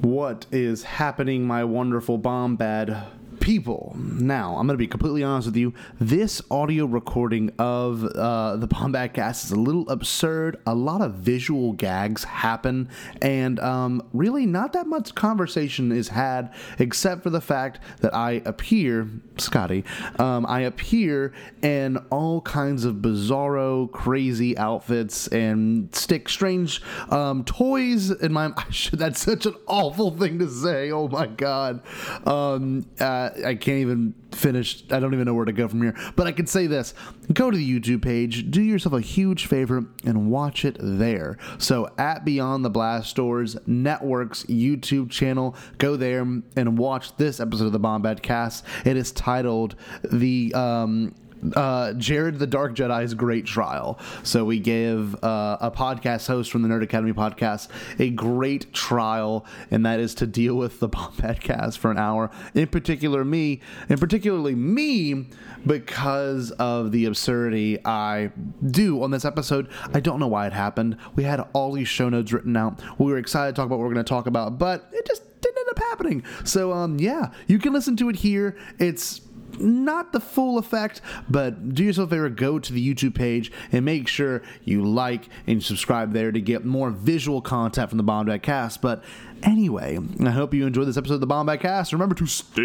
[0.00, 3.04] What is happening, my wonderful Bombad
[3.48, 3.96] people?
[3.96, 5.72] Now, I'm going to be completely honest with you.
[5.98, 10.60] This audio recording of uh, the Bombad cast is a little absurd.
[10.66, 12.90] A lot of visual gags happen,
[13.22, 18.42] and um, really not that much conversation is had, except for the fact that I
[18.44, 19.08] appear,
[19.38, 19.82] Scotty,
[20.18, 28.10] um, I appear in all kinds of bizarro, crazy outfits and stick strange um, toys
[28.10, 28.52] in my.
[28.92, 30.90] That's such an awful thing to say.
[30.90, 31.82] Oh my god.
[32.26, 34.84] Um, uh, I can't even finish.
[34.90, 35.96] I don't even know where to go from here.
[36.16, 36.94] But I can say this:
[37.32, 41.38] go to the YouTube page, do yourself a huge favor, and watch it there.
[41.58, 47.66] So at Beyond the Blast Doors Network's YouTube channel, go there and watch this episode
[47.66, 48.64] of the Bombad Cast.
[48.84, 50.54] It is titled the.
[50.54, 51.14] Um,
[51.56, 53.98] uh, Jarod the Dark Jedi's Great Trial.
[54.22, 59.46] So we give uh, a podcast host from the Nerd Academy podcast a great trial,
[59.70, 62.30] and that is to deal with the Bombad cast for an hour.
[62.54, 65.26] In particular, me, and particularly me,
[65.66, 68.30] because of the absurdity I
[68.70, 69.68] do on this episode.
[69.92, 70.96] I don't know why it happened.
[71.16, 72.80] We had all these show notes written out.
[72.98, 75.22] We were excited to talk about what we're going to talk about, but it just
[75.40, 76.24] didn't end up happening.
[76.44, 78.56] So, um, yeah, you can listen to it here.
[78.78, 79.20] It's
[79.58, 83.84] not the full effect, but do yourself a favor, go to the YouTube page and
[83.84, 88.42] make sure you like and subscribe there to get more visual content from the Bombad
[88.42, 88.82] cast.
[88.82, 89.02] But
[89.42, 91.92] anyway, I hope you enjoyed this episode of the Bombad cast.
[91.92, 92.62] Remember to stay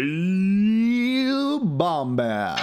[1.60, 2.58] Bombad.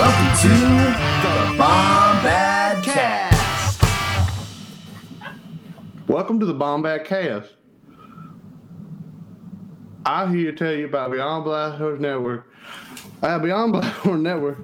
[0.00, 3.82] Welcome to the Bombad Cast.
[6.08, 7.50] Welcome to the Bombad Cast.
[10.06, 12.50] I'm here to tell you about Beyond Blast Network.
[13.20, 14.60] At Beyond Blast Network,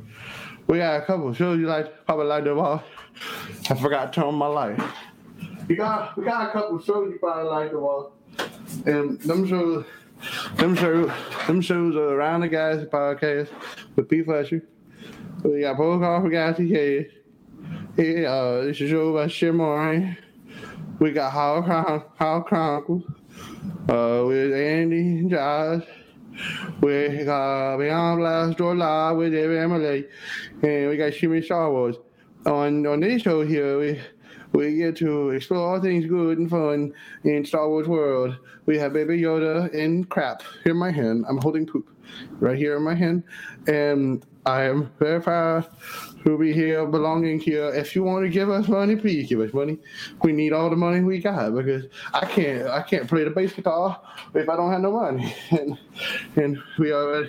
[0.68, 2.84] we got a couple shows you like, probably like to watch.
[3.68, 4.80] I forgot to turn on my light.
[5.68, 8.10] You got, we got a couple shows you probably like to watch.
[8.86, 9.84] And them shows,
[10.54, 11.10] them shows,
[11.46, 13.50] them shows are Around the Guys podcast
[13.96, 14.62] with Pete Fletcher.
[15.42, 17.10] We got Protocol for Galaxy Cage.
[17.96, 20.16] Yeah, uh, it's show about Shimori.
[20.98, 23.04] We got Hal, Chron- How Chronicles
[23.88, 25.84] uh, with Andy and Josh.
[26.80, 30.06] We got Beyond Blast Door Live with David Emily.
[30.62, 31.96] And we got Shimmy Star Wars.
[32.46, 34.00] On on this show here, we
[34.52, 36.92] we get to explore all things good and fun
[37.24, 38.36] in Star Wars world.
[38.66, 41.24] We have Baby Yoda and crap here in my hand.
[41.28, 41.88] I'm holding poop
[42.40, 43.24] right here in my hand.
[43.66, 45.66] And I am very proud
[46.24, 47.68] to be here, belonging here.
[47.74, 49.76] If you want to give us money, please give us money.
[50.22, 53.52] We need all the money we got because I can't I can't play the bass
[53.52, 54.00] guitar
[54.34, 55.34] if I don't have no money.
[55.50, 55.78] And
[56.36, 57.26] and we are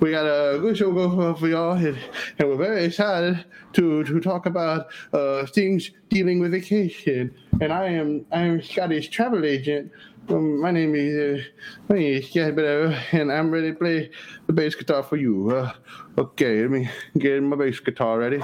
[0.00, 1.98] we got a good show going for, y'all, and,
[2.38, 3.44] and we're very excited
[3.74, 7.32] to to talk about uh, things dealing with vacation.
[7.60, 9.92] And I am I am Scottish travel agent.
[10.30, 11.44] Um, my name is uh,
[11.88, 12.36] my name is
[13.12, 14.10] and I'm ready to play
[14.46, 15.50] the bass guitar for you.
[15.50, 15.72] Uh,
[16.18, 18.42] okay, let me get my bass guitar ready.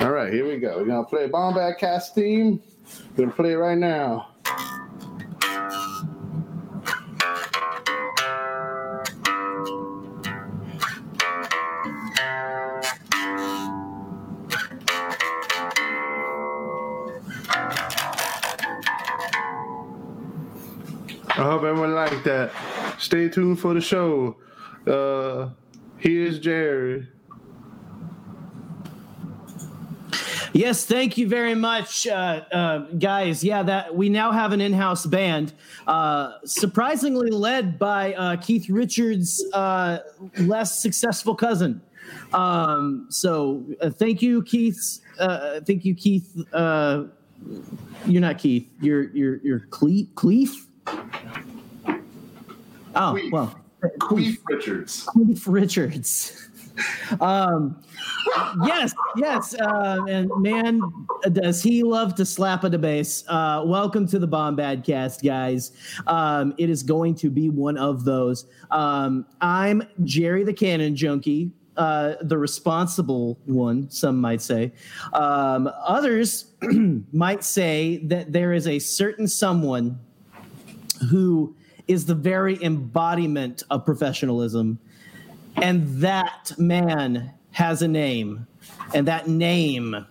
[0.00, 0.76] All right, here we go.
[0.76, 2.62] We're gonna play Bombad Cast theme.
[3.16, 4.28] We're gonna play it right now.
[21.38, 22.50] I hope everyone liked that.
[22.98, 24.36] Stay tuned for the show.
[24.86, 25.50] Uh,
[25.98, 27.06] here's Gerry.
[30.54, 33.44] Yes, thank you very much, uh, uh, guys.
[33.44, 35.52] Yeah, that we now have an in-house band,
[35.86, 39.98] uh, surprisingly led by uh, Keith Richards' uh,
[40.38, 41.82] less successful cousin.
[42.32, 45.00] Um, so, uh, thank you, Keith.
[45.18, 46.34] Uh, thank you, Keith.
[46.54, 47.04] Uh,
[48.06, 48.66] you're not Keith.
[48.80, 50.08] You're you're you're Cleef.
[50.14, 50.65] Cleef.
[52.96, 53.30] Oh Queef.
[53.30, 53.60] well,
[54.00, 55.04] Queef Richards.
[55.04, 56.48] Cleef Richards.
[57.20, 57.82] um,
[58.64, 60.80] yes, yes, uh, and man,
[61.32, 63.22] does he love to slap at the bass.
[63.28, 65.72] Uh, welcome to the Bombad Cast, guys.
[66.06, 68.46] Um, it is going to be one of those.
[68.70, 74.72] Um, I'm Gerry the Canon Junkie, uh, the responsible one, some might say.
[75.12, 76.52] Um, others
[77.12, 80.00] might say that there is a certain someone
[81.10, 81.54] who
[81.88, 84.78] is the very embodiment of professionalism.
[85.56, 88.46] And that man has a name,
[88.92, 90.06] and that name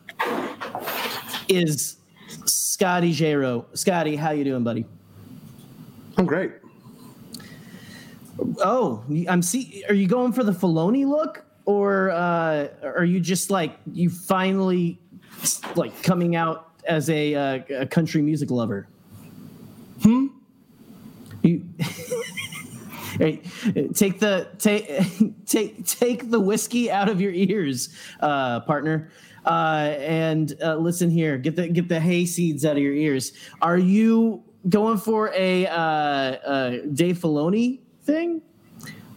[1.47, 1.97] is
[2.45, 3.65] Scotty Jayro.
[3.77, 4.85] Scotty, how you doing, buddy?
[6.17, 6.53] I'm great.
[8.59, 9.83] Oh, I'm see.
[9.87, 14.99] Are you going for the Filoni look, or uh, are you just like you finally
[15.75, 18.87] like coming out as a, uh, a country music lover?
[20.01, 20.27] Hmm.
[21.43, 21.63] You
[23.25, 24.87] hey, take the take
[25.45, 27.89] take take the whiskey out of your ears,
[28.19, 29.09] uh, partner.
[29.45, 33.33] Uh, and uh, listen here, get the get the hay seeds out of your ears.
[33.61, 38.41] Are you going for a uh, uh, Dave Filoni thing,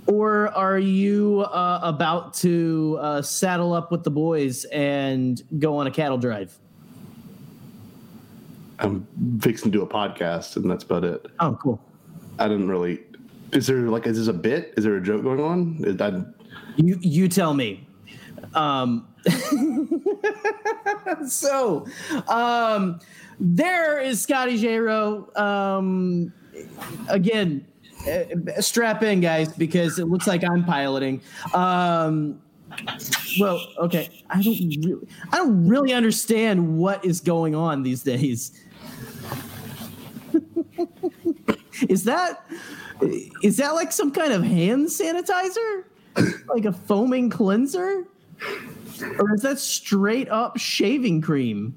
[0.07, 5.87] or are you uh, about to uh, saddle up with the boys and go on
[5.87, 6.59] a cattle drive?
[8.81, 9.07] I'm
[9.41, 11.27] fixing to do a podcast, and that's about it.
[11.41, 11.81] Oh, cool.
[12.39, 13.01] I didn't really.
[13.53, 14.75] Is there like is this a bit?
[14.77, 15.81] Is there a joke going on?
[15.85, 16.35] Is that
[16.77, 17.87] You you tell me.
[18.55, 19.09] Um,
[21.29, 21.87] so,
[22.29, 23.01] um,
[23.41, 25.37] there is Scotty Jayro.
[25.39, 26.33] Um,
[27.09, 27.67] again,
[28.09, 31.21] uh, strap in, guys, because it looks like I'm piloting.
[31.55, 32.41] Um,
[33.41, 38.53] well, okay, I don't really, I don't really understand what is going on these days.
[41.89, 42.45] is that
[43.43, 45.85] is that like some kind of hand sanitizer?
[46.49, 48.05] like a foaming cleanser?
[49.19, 51.77] Or is that straight up shaving cream?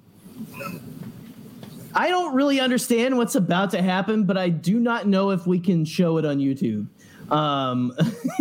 [1.94, 5.60] I don't really understand what's about to happen, but I do not know if we
[5.60, 6.88] can show it on YouTube.
[7.32, 7.94] Um,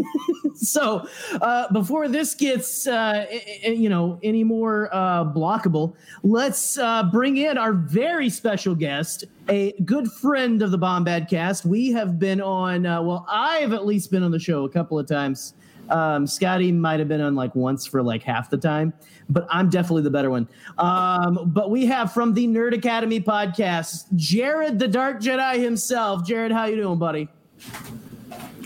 [0.54, 1.06] so
[1.40, 3.26] uh, before this gets uh,
[3.64, 9.72] you know any more uh, blockable, let's uh, bring in our very special guest, a
[9.84, 11.64] good friend of the Bombad Cast.
[11.64, 12.84] We have been on.
[12.84, 15.54] Uh, well, I've at least been on the show a couple of times.
[15.88, 18.92] Um, Scotty might have been on like once for like half the time,
[19.28, 20.48] but I'm definitely the better one.
[20.78, 26.26] Um, but we have from the Nerd Academy podcast, Jarod the Dark Jedi himself.
[26.26, 27.28] Jarod, how you doing, buddy?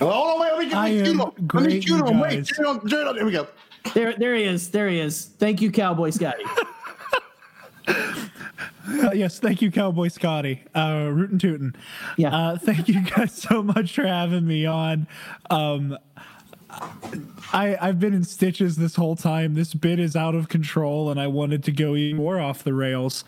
[0.00, 0.37] Oh no!
[0.40, 1.19] Wait, let me get I me am cue him.
[1.19, 2.20] Let me great, you him.
[2.20, 2.50] Wait, guys.
[2.50, 3.46] Jarod, on- Jarod, on- here we go.
[3.94, 4.70] There, there he is.
[4.70, 5.26] There he is.
[5.38, 6.44] Thank you, Cowboy Scotty.
[8.87, 10.62] Uh, yes, thank you, Cowboy Scotty.
[10.75, 11.75] Uh, rootin' tootin'.
[12.19, 12.37] Yeah.
[12.37, 15.06] Uh, thank you guys so much for having me on.
[15.49, 15.99] Um,
[17.52, 19.55] I I've been in stitches this whole time.
[19.55, 22.75] This bit is out of control, and I wanted to go even more off the
[22.75, 23.25] rails.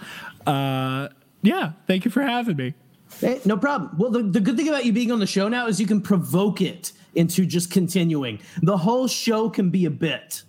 [0.47, 1.09] Uh,
[1.43, 2.75] yeah, thank you for having me.
[3.21, 3.97] Hey, no problem.
[3.99, 6.01] Well, the, the good thing about you being on the show now is you can
[6.01, 8.41] provoke it into just continuing.
[8.63, 10.43] The whole show can be a bit.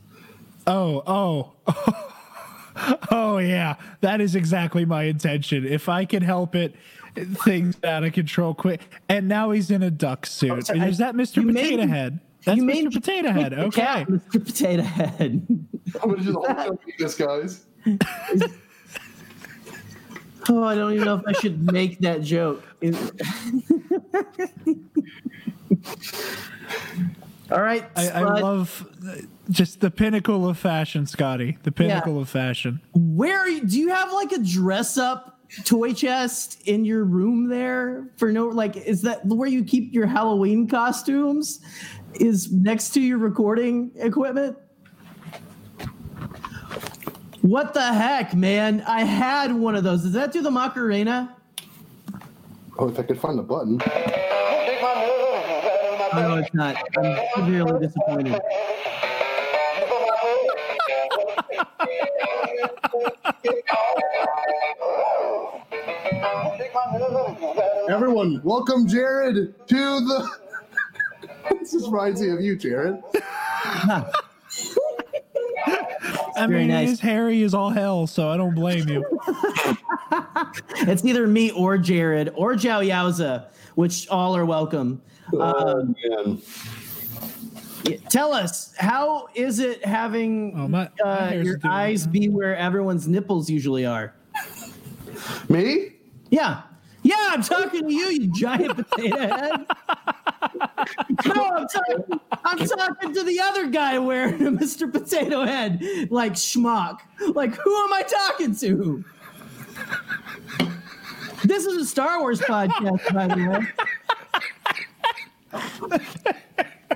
[0.65, 1.53] Oh, oh,
[3.11, 3.75] oh, yeah.
[4.01, 5.65] That is exactly my intention.
[5.65, 6.75] If I can help it,
[7.15, 8.81] things out of control quick.
[9.07, 10.67] And now he's in a duck oh, suit.
[10.67, 11.37] sorry, is that Mr.
[11.37, 12.19] you made Potato me- Head?
[12.45, 12.67] That's you Mr.
[12.67, 13.53] made Potato Head.
[13.53, 13.81] Okay.
[13.81, 14.45] cat, Mr.
[14.45, 15.47] Potato Head.
[16.01, 17.65] I'm gonna just the whole show this, guys.
[20.49, 22.63] Oh, I don't even know if I should make that joke.
[27.49, 28.85] All right, I, I love
[29.49, 31.57] just the pinnacle of fashion, Scotty.
[31.63, 32.81] The pinnacle of fashion.
[32.93, 38.09] where you, do you have like a dress up toy chest in your room there
[38.17, 41.61] for no like is that where you keep your Halloween costumes?
[42.19, 44.57] Is next to your recording equipment?
[47.47, 48.83] What the heck, man?
[48.85, 50.03] I had one of those.
[50.03, 51.33] Does that do the Macarena?
[52.77, 53.77] Oh, if I could find the button.
[56.13, 56.75] No, it's not.
[56.97, 58.41] I'm severely disappointed.
[67.89, 70.29] Everyone, welcome Jarod to the.
[71.61, 73.01] this is reminds me of you, Jarod.
[75.67, 76.89] I Very mean, nice.
[76.89, 79.03] his hairy is all hell, so I don't blame you.
[80.79, 85.01] It's either me or Jarod or Joh Yowza, which all are welcome.
[85.33, 86.41] Oh man,
[88.09, 92.11] Tell us, how is it having Oh, my- my uh, your eyes that.
[92.11, 94.13] be where everyone's nipples usually are?
[95.49, 95.93] me?
[96.29, 96.61] Yeah.
[97.03, 99.65] Yeah, I'm talking to you, you giant potato head.
[101.25, 104.91] No, I'm talking, I'm talking to the other guy wearing a Mr.
[104.91, 106.99] Potato Head, like schmuck.
[107.33, 109.03] Like, who am I talking to?
[111.43, 113.67] This is a Star Wars podcast, by the way.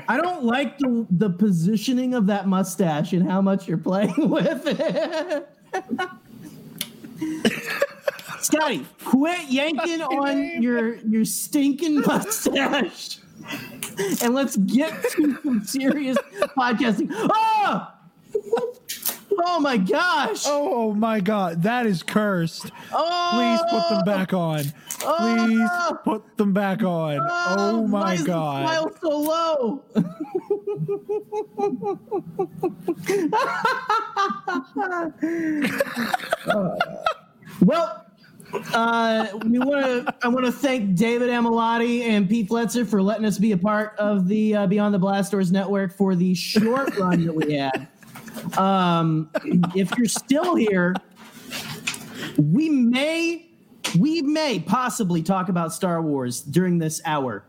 [0.07, 4.63] I don't like the, the positioning of that mustache and how much you're playing with
[4.65, 5.47] it.
[8.41, 13.19] Scotty, quit yanking on your your stinking mustache,
[14.21, 16.17] and let's get to some serious
[16.57, 17.07] podcasting.
[17.11, 17.87] Oh,
[19.39, 20.43] oh my gosh!
[20.45, 22.71] Oh my god, that is cursed.
[22.93, 23.29] Oh!
[23.33, 24.63] Please put them back on.
[24.99, 25.69] Please
[26.03, 27.19] put them back on.
[27.21, 28.63] Oh why my is the god.
[28.63, 29.83] smile so low.
[37.61, 38.05] well,
[38.73, 40.15] uh, we want to.
[40.21, 43.95] I want to thank David Amilati and Pete Fletcher for letting us be a part
[43.97, 47.87] of the uh, Beyond the Blast Doors network for the short run that we had.
[48.57, 49.29] Um,
[49.75, 50.95] if you're still here,
[52.37, 53.49] we may,
[53.97, 57.43] we may possibly talk about Star Wars during this hour,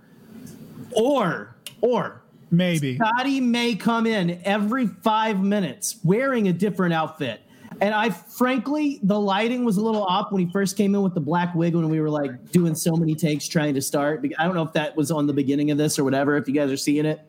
[0.93, 2.97] or or Maybe.
[2.97, 7.41] Scotty may come in every five minutes wearing a different outfit.
[7.83, 11.15] And I frankly, the lighting was a little off when he first came in with
[11.15, 14.25] the black wig when we were like doing so many takes trying to start.
[14.39, 16.55] I don't know if that was on the beginning of this or whatever, if you
[16.55, 17.21] guys are seeing it,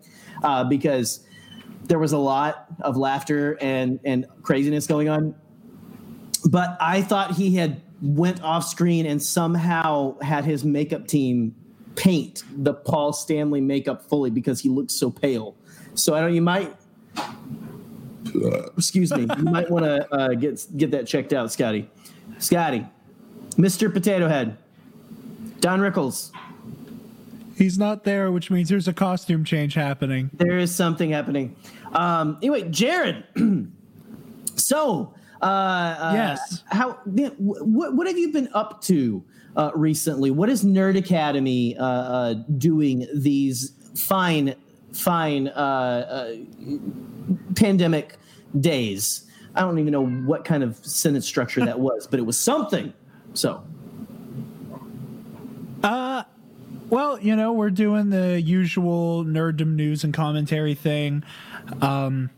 [0.44, 1.26] uh, because
[1.86, 5.34] there was a lot of laughter and, and craziness going on.
[6.48, 11.56] But I thought he had went off screen and somehow had his makeup team
[11.96, 15.56] paint the Paul Stanley makeup fully because he looks so pale.
[15.96, 16.36] So I don't.
[16.36, 16.76] You might.
[18.78, 19.22] Excuse me.
[19.38, 21.90] You might want to uh, get get that checked out, Scotty.
[22.40, 22.86] Scotty,
[23.58, 24.58] Mister Potato Head,
[25.60, 26.32] Don Rickles.
[27.56, 30.30] He's not there, which means there's a costume change happening.
[30.34, 31.56] There is something happening.
[31.94, 33.24] Um, anyway, Jarod.
[34.56, 36.64] so, uh, uh, Yes.
[36.72, 36.94] How?
[37.38, 39.24] What, what have you been up to
[39.56, 40.32] uh, recently?
[40.32, 44.56] What is Nerd Academy uh, uh, doing these fine,
[44.92, 46.36] fine uh, uh,
[47.56, 48.18] pandemic
[48.60, 49.26] days?
[49.56, 52.94] I don't even know what kind of sentence structure that was, but it was something.
[53.34, 53.64] So,
[55.84, 56.24] uh,
[56.90, 61.24] Well, you know, we're doing the usual nerddom news and commentary thing.
[61.82, 62.30] Um,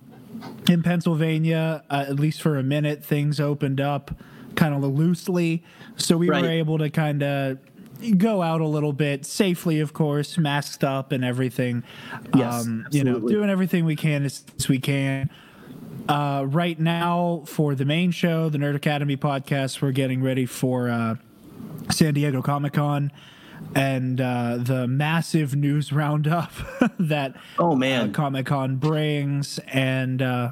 [0.69, 4.15] in Pennsylvania, uh, at least for a minute, things opened up
[4.55, 5.63] kind of loosely.
[5.97, 6.41] So we Right.
[6.41, 7.59] were able to kind of
[8.17, 11.83] go out a little bit safely, of course, masked up and everything.
[12.35, 15.29] Yes, you know, doing everything we can as, as we can.
[16.07, 20.87] Uh, right now, for the main show, the Nerd Academy podcast, we're getting ready for
[20.89, 21.15] uh,
[21.89, 23.11] San Diego Comic Con
[23.73, 26.51] and uh, the massive news roundup
[26.99, 28.09] that Oh, man.
[28.09, 29.57] uh, Comic Con brings.
[29.67, 30.51] And uh,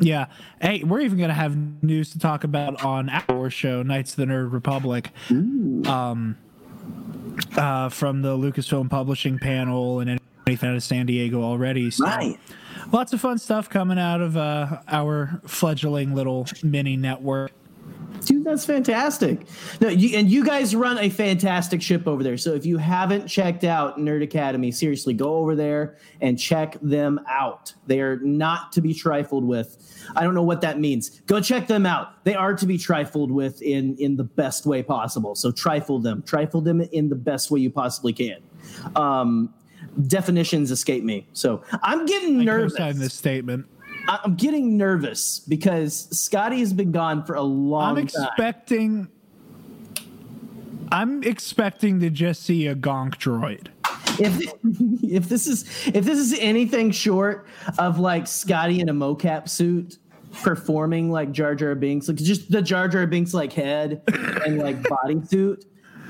[0.00, 0.26] yeah,
[0.62, 4.16] hey, we're even going to have news to talk about on our show, Knights of
[4.16, 5.10] the Nerd Republic.
[5.30, 6.38] Um,
[7.56, 11.90] uh, from the Lucasfilm Publishing panel and out of San Diego already.
[11.90, 12.38] So Right.
[12.92, 17.52] lots of fun stuff coming out of uh, our fledgling little mini network.
[18.24, 19.46] Dude, that's fantastic.
[19.80, 22.38] No, you, and you guys run a fantastic ship over there.
[22.38, 27.20] So if you haven't checked out Nerd Academy, seriously, go over there and check them
[27.28, 27.74] out.
[27.86, 29.76] They are not to be trifled with.
[30.16, 31.20] I don't know what that means.
[31.26, 32.24] Go check them out.
[32.24, 35.34] They are to be trifled with in in the best way possible.
[35.34, 38.38] So trifle them, trifle them in the best way you possibly can.
[38.96, 39.52] Um,
[40.06, 42.72] definitions escape me, so I'm getting I nervous.
[42.74, 43.66] co-sign this statement.
[44.08, 48.24] I- I'm getting nervous because Scotty has been gone for a long I'm time.
[48.26, 49.08] expecting.
[50.92, 53.68] I'm expecting to just see a gonk droid.
[54.20, 54.52] if
[55.02, 57.46] if this is if this is anything short
[57.78, 59.98] of like Scotty in a mocap suit
[60.42, 64.02] performing like Jar Jar Binks, like just the Jar Jar Binks like head
[64.44, 65.64] and like bodysuit,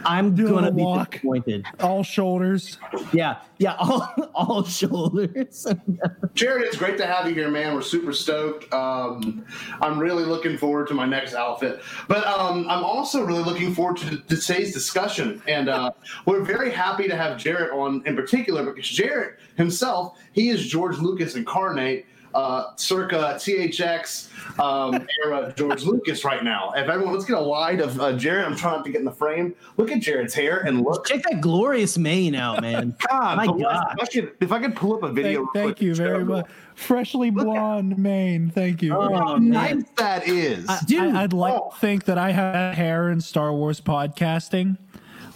[0.07, 1.13] I'm Doing gonna a be walk.
[1.13, 1.67] disappointed.
[1.81, 2.79] All shoulders.
[3.13, 5.67] Yeah, yeah, all all shoulders.
[6.35, 7.75] Jarod, it's great to have you here, man.
[7.75, 8.73] We're super stoked.
[8.73, 9.45] Um,
[9.81, 13.97] I'm really looking forward to my next outfit, but um, I'm also really looking forward
[13.99, 15.43] to today's discussion.
[15.49, 15.93] And uh,
[16.27, 20.99] we're very happy to have Jarod on in particular because Jarod himself, he is George
[20.99, 22.07] Lucas incarnate.
[22.35, 26.73] Uh, circa THX um, era George Lucas right now.
[26.77, 28.45] If everyone, let's get a wide of uh, Jarod.
[28.45, 29.55] I'm trying to get in the frame.
[29.77, 31.07] Look at Jarod's hair and look.
[31.07, 32.97] Check that glorious mane out, man.
[33.09, 33.95] God, My bless- gosh.
[33.95, 35.41] If I could, if I could pull up a video.
[35.41, 36.41] Thank, thank quick, you very everyone.
[36.41, 36.51] much.
[36.75, 38.51] Freshly blonde mane.
[38.51, 38.97] Thank you.
[38.97, 40.67] Oh, How nice that is.
[40.87, 41.71] Dude, I, would like oh.
[41.71, 44.77] to think that I have hair in Star Wars podcasting.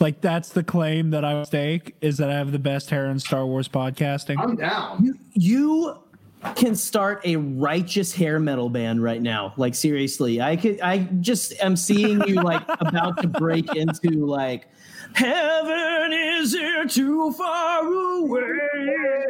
[0.01, 3.19] Like that's the claim that I stake is that I have the best hair in
[3.19, 4.39] Star Wars podcasting.
[4.39, 5.19] I'm down.
[5.35, 5.99] you
[6.55, 9.55] can start a righteous hair metal band right now.
[9.57, 10.81] Like seriously, I could.
[10.81, 14.69] I just am seeing you like about to break into like
[15.15, 18.41] heaven is here too far away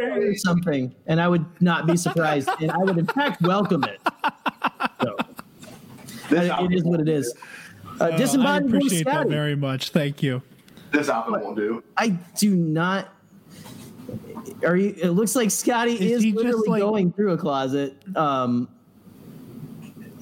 [0.02, 4.00] or something, and I would not be surprised, and I would in fact welcome it.
[5.02, 5.16] So,
[6.28, 7.34] This it is what it is.
[8.00, 9.90] Uh, I disembodied voice appreciate that very much.
[9.90, 10.42] Thank you.
[10.90, 11.82] This outfit won't do.
[11.96, 13.08] I do not.
[14.64, 14.94] Are you?
[15.00, 17.96] It looks like Scotty Is is, he just, literally like- going through a closet.
[18.16, 18.68] Um,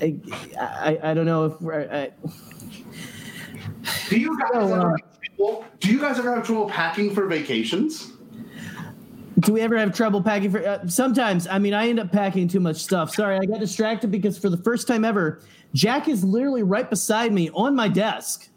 [0.00, 0.18] I,
[0.60, 2.10] I, I don't know if we're, I,
[4.10, 4.98] Do you guys So, uh, ever have
[5.36, 8.12] trouble, do you guys ever have trouble packing for vacations?
[9.40, 10.66] do we ever have trouble packing for.
[10.66, 13.14] Uh, sometimes, I mean, I end up packing too much stuff.
[13.14, 15.40] Sorry, I got distracted because for the first time ever,
[15.74, 18.48] Jack is literally right beside me on my desk.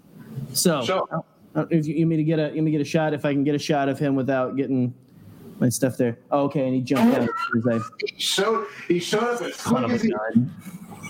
[0.53, 1.24] So, Sure.
[1.55, 3.13] uh, if you, you want to get a, you want me to get a shot,
[3.13, 4.93] if I can get a shot of him without getting
[5.60, 6.18] my stuff there.
[6.32, 7.24] Oh, okay, and he jumped out.
[7.24, 10.54] as soon as He showed he up as quick as he gun.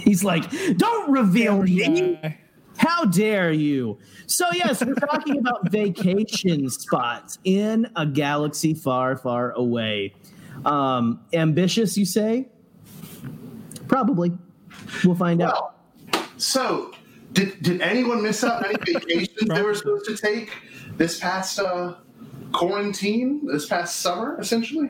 [0.03, 2.37] He's like, don't reveal me.
[2.77, 3.97] How dare you?
[4.25, 10.15] So, yes, we're talking about vacation spots in a galaxy far, far away.
[10.65, 12.47] Um, ambitious, you say?
[13.87, 14.31] Probably.
[15.03, 15.75] We'll find out.
[16.37, 16.93] So
[17.33, 20.51] did did anyone miss out on any vacations they were supposed to take
[20.97, 21.95] this past uh,
[22.51, 24.89] quarantine, this past summer, essentially?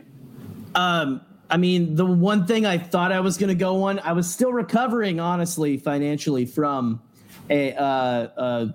[0.76, 4.14] Um, I mean, the one thing I thought I was going to go on, I
[4.14, 7.02] was still recovering, honestly, financially from
[7.50, 8.68] a uh, uh,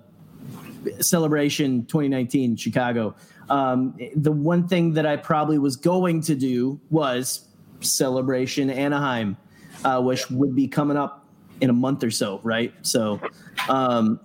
[0.99, 3.15] celebration 2019 Chicago.
[3.49, 7.47] Um, the one thing that I probably was going to do was
[7.79, 9.37] celebration Anaheim,
[9.83, 11.25] uh, which would be coming up
[11.61, 12.73] in a month or so, right?
[12.81, 13.21] So,
[13.69, 14.19] um,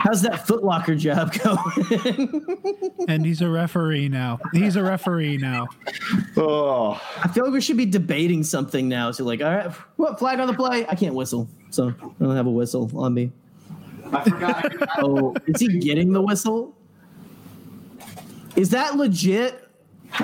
[0.00, 3.06] how's that Footlocker job going?
[3.08, 4.40] and he's a referee now.
[4.52, 5.68] He's a referee now.
[6.36, 9.10] Oh, I feel like we should be debating something now.
[9.12, 10.86] So, like, all right, what flag on the play?
[10.88, 13.30] I can't whistle, so I don't have a whistle on me.
[14.12, 14.66] I forgot.
[15.02, 16.74] Oh, is he getting the whistle?
[18.56, 19.66] Is that legit?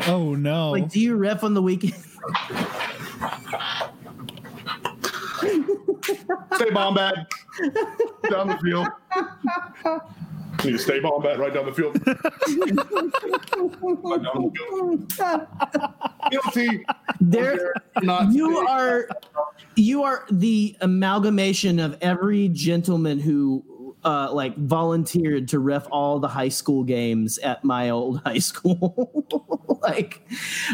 [0.09, 0.71] Oh no.
[0.73, 1.95] Like, do you ref on the weekend?
[6.57, 7.15] Stay bomb bag.
[8.31, 8.89] Down the field.
[10.65, 11.97] Need to stay bomb bat right down the field.
[14.05, 15.13] right down the field.
[16.31, 16.85] Guilty.
[17.21, 19.09] There, Not you are,
[19.75, 23.65] you are the amalgamation of every gentleman who.
[24.05, 29.11] Uh, like volunteered to ref all the high school games at my old high school.
[29.83, 30.25] like,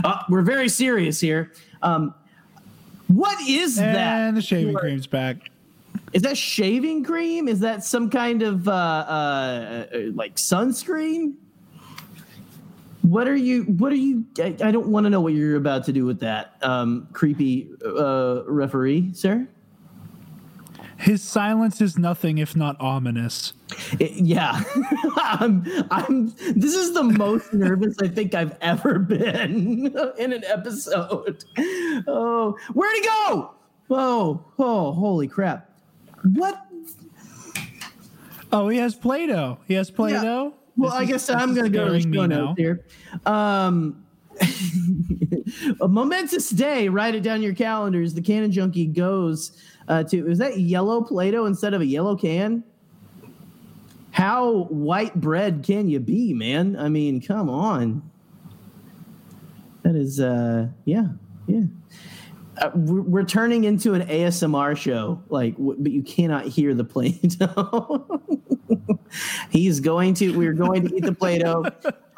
[0.05, 1.51] uh, we're very serious here.
[1.81, 2.15] Um,
[3.09, 3.97] what is that?
[3.97, 5.51] and the shaving cream's back.
[6.13, 7.49] Is that shaving cream?
[7.49, 11.35] Is that some kind of uh, uh, uh, like sunscreen?
[13.03, 13.63] What are you?
[13.65, 14.25] What are you?
[14.39, 17.71] I, I don't want to know what you're about to do with that, um, creepy
[17.85, 19.49] uh, referee, sir.
[20.99, 23.55] His silence is nothing if not ominous.
[23.99, 24.63] It- yeah,
[25.17, 25.65] I'm.
[25.91, 26.29] I'm.
[26.55, 29.87] This is the most nervous I think I've ever been
[30.19, 31.45] in an episode.
[32.07, 33.51] Oh, where'd he go?
[33.91, 35.72] Oh, oh, holy crap!
[36.25, 36.67] What
[38.55, 39.59] Oh, he has Play-Doh.
[39.67, 40.53] He has Play-Doh.
[40.77, 42.85] Well, This I is- guess I'm going to go to the show notes here.
[43.25, 44.05] Um,
[45.81, 46.89] a momentous day.
[46.89, 48.13] Write it down your calendars.
[48.15, 49.53] The Canon Junkie goes
[49.89, 50.31] uh, to.
[50.31, 52.63] Is that yellow Play-Doh instead of a yellow can?
[54.11, 56.77] How white bread can you be, man?
[56.77, 58.03] I mean, come on.
[59.83, 61.07] That is, uh, yeah,
[61.47, 61.63] yeah.
[62.63, 68.21] Uh, we're, turning into an ASMR show, like, w- but you cannot hear the Play-Doh.
[69.51, 70.39] He's going to.
[70.39, 71.65] We're going to eat the Play-Doh.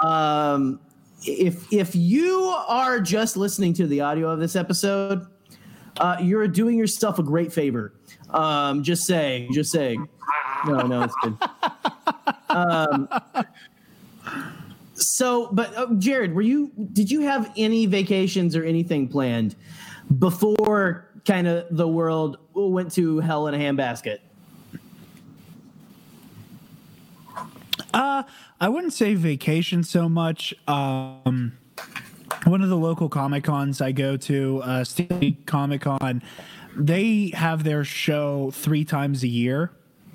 [0.00, 0.80] Um,
[1.22, 5.26] if if you are just listening to the audio of this episode,
[5.98, 7.94] uh, you're doing yourself a great favor.
[8.28, 9.50] Um, just saying.
[9.54, 10.06] Just saying.
[10.66, 11.36] No, no, it's good.
[12.50, 13.08] Um,
[14.94, 16.70] so, but uh, Jarod, were you?
[16.92, 19.56] Did you have any vacations or anything planned
[20.18, 24.18] before kind of the world went to hell in a handbasket?
[27.92, 28.24] Uh,
[28.60, 30.52] I wouldn't say vacation so much.
[30.66, 31.56] Um,
[32.44, 36.22] one of the local comic cons I go to, uh, State Comic Con,
[36.76, 39.70] they have their show three times a year.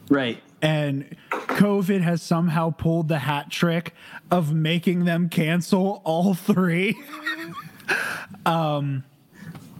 [0.10, 0.42] Right.
[0.62, 3.94] and COVID has somehow pulled the hat trick
[4.32, 6.98] of making them cancel all three.
[8.46, 9.04] um,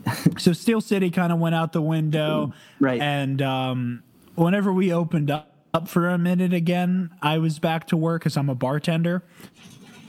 [0.38, 3.00] so Steel City kind of went out the window, Right.
[3.00, 4.02] And um,
[4.34, 8.36] whenever we opened up, up for a minute again, I was back to work because
[8.36, 9.22] I'm a bartender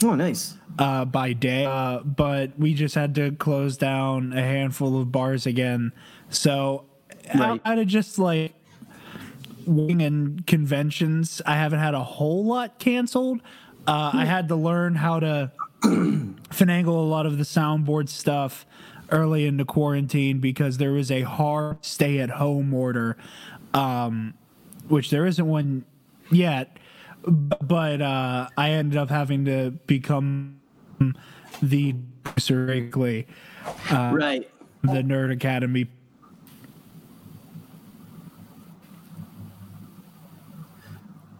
[0.03, 0.55] Oh, nice.
[0.79, 5.45] uh, by day, uh, but we just had to close down a handful of bars
[5.45, 5.91] again.
[6.29, 6.85] So
[7.35, 7.61] Right.
[7.63, 8.53] out of just like
[9.67, 13.41] working and conventions, I haven't had a whole lot canceled.
[13.87, 15.51] Uh, I had to learn how to
[15.83, 18.65] finagle a lot of the soundboard stuff
[19.11, 23.17] early into quarantine because there was a hard stay at home order
[23.73, 24.33] um,
[24.87, 25.85] which there isn't one
[26.31, 26.77] yet.
[27.23, 30.59] But uh, I ended up having to become
[31.61, 31.93] the
[32.23, 33.27] producer, basically,
[33.91, 34.49] right.
[34.81, 35.87] the Nerd Academy.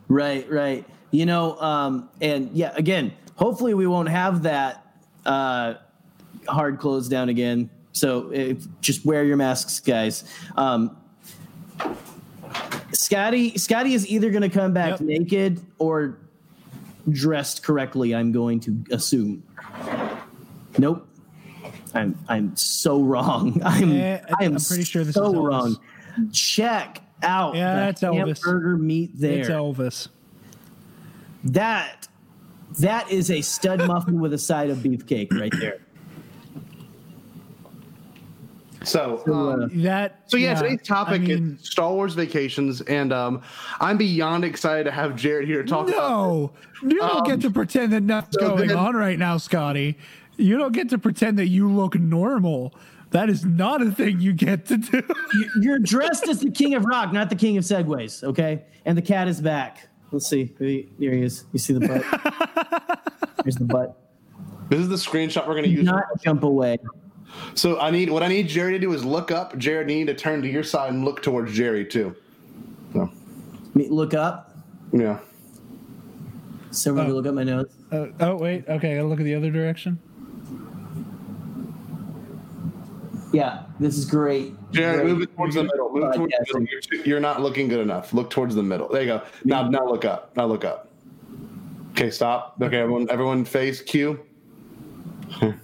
[0.07, 0.85] Right, right.
[1.09, 4.85] You know, um, and yeah, again, hopefully we won't have that
[5.25, 5.75] uh,
[6.47, 7.69] hard close down again.
[7.93, 10.23] So if, just wear your masks, guys.
[10.55, 10.95] Um,
[12.93, 15.01] Scotty, Scotty is either going to come back Yep.
[15.01, 16.17] naked or
[17.09, 18.13] dressed correctly.
[18.15, 19.43] I'm going to assume.
[20.77, 21.07] Nope.
[21.93, 23.61] I'm I'm so wrong.
[23.65, 25.49] I'm Eh, I am I'm pretty sure this so is Elvis.
[25.49, 25.77] wrong.
[26.31, 28.17] Check out Yeah, the that's Elvis.
[28.45, 29.39] hamburger meat there.
[29.39, 30.07] It's Elvis.
[31.43, 32.07] That
[32.79, 35.79] that is a stud muffin with a side of beefcake right there.
[38.83, 40.21] So, So, um, uh, That.
[40.27, 43.41] So yeah, today's topic I mean, is Star Wars vacations, and um,
[43.79, 45.99] I'm beyond excited to have Jarod here to talk about.
[45.99, 49.97] No, you don't get to pretend that nothing's so going then- on right now, Scotty.
[50.37, 52.73] You don't get to pretend that you look normal.
[53.11, 55.03] That is not a thing you get to do.
[55.33, 58.23] You- You're dressed as the king of rock, not the king of segways.
[58.23, 59.89] Okay, and the cat is back.
[60.11, 60.53] Let's see.
[60.57, 60.67] There
[61.13, 61.45] he is.
[61.53, 62.03] You see the butt?
[63.43, 63.97] Here's the butt.
[64.69, 65.83] this is the screenshot we're going to use.
[65.85, 66.77] Not jump away.
[67.55, 69.53] So I need what I need Gerry to do is look up.
[69.57, 72.15] Jarod, you need to turn to your side and look towards Gerry too.
[72.93, 73.09] So,
[73.73, 74.55] Me- Look up.
[74.91, 75.19] yeah.
[76.71, 77.13] Someone Oh.
[77.13, 77.67] look up my nose.
[77.91, 79.99] Uh, oh wait, okay, I gotta look at the other direction.
[83.33, 84.53] Yeah, this is great.
[84.71, 85.05] Jarod, Great.
[85.07, 85.89] move it towards the middle.
[85.93, 86.67] Move towards the middle.
[86.69, 88.13] You're, too- you're not looking good enough.
[88.13, 88.89] Look towards the middle.
[88.89, 89.21] There you go.
[89.45, 90.35] Now, now look up.
[90.35, 90.89] Now look up.
[91.91, 92.55] Okay, stop.
[92.61, 94.19] Okay, everyone, everyone, face Q.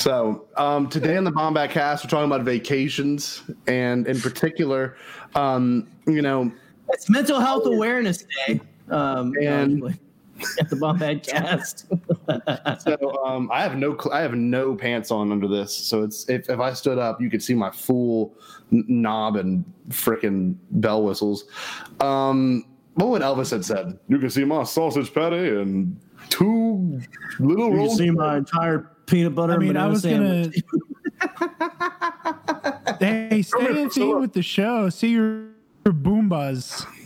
[0.00, 4.96] So um, today on the Bombad Cast, we're talking about vacations, and in particular,
[5.34, 6.50] um, you know,
[6.88, 8.62] It's Mental Health Awareness Day.
[8.88, 10.00] Um, And- actually,
[10.58, 11.86] at the Bombad Cast.
[12.82, 15.76] so um, I have no cl- I have no pants on under this.
[15.76, 18.32] So it's if, if I stood up, you could see my full
[18.72, 21.44] n- knob and frickin' bell whistles.
[22.00, 23.98] Um, what would Elvis had said?
[24.08, 27.02] You can see my sausage patty and two
[27.38, 27.98] little you rolls.
[27.98, 30.50] see my entire peanut butter I mean, I banana was gonna.
[33.00, 33.88] hey, stay in Priscilla.
[33.90, 34.88] theme with the show.
[34.88, 35.48] See your,
[35.84, 36.86] your boombas.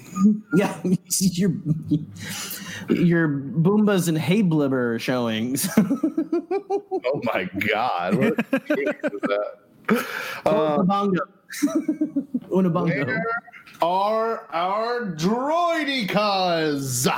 [0.54, 0.80] Yeah,
[1.18, 1.50] your
[2.88, 5.68] your Boombas and Hey Blibber showings.
[5.76, 8.14] Oh my god!
[8.14, 9.58] What is that?
[10.44, 11.18] Unabongo.
[12.48, 13.06] Unabongo.
[13.08, 13.26] Where
[13.82, 17.08] are our droidekas?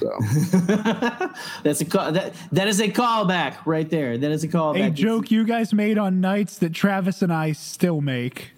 [0.00, 0.18] So
[1.62, 4.16] That's a call, that that is a callback right there.
[4.16, 4.88] That is a callback.
[4.88, 8.52] A joke you guys made on nights that Travis and I still make.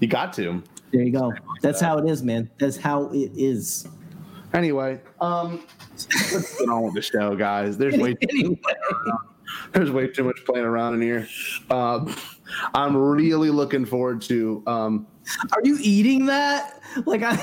[0.00, 0.62] you got to.
[0.92, 1.32] There you go.
[1.62, 2.50] That's how it is, man.
[2.58, 3.86] That's how it is.
[4.52, 5.64] Anyway, um,
[6.32, 7.76] let's get on with the show, guys.
[7.76, 8.56] There's way Anyway,
[9.72, 11.28] there's way too much playing around in here.
[11.70, 12.14] Um,
[12.74, 14.62] I'm really looking forward to.
[14.66, 15.06] Um,
[15.52, 16.80] are you eating that?
[17.06, 17.38] Like I,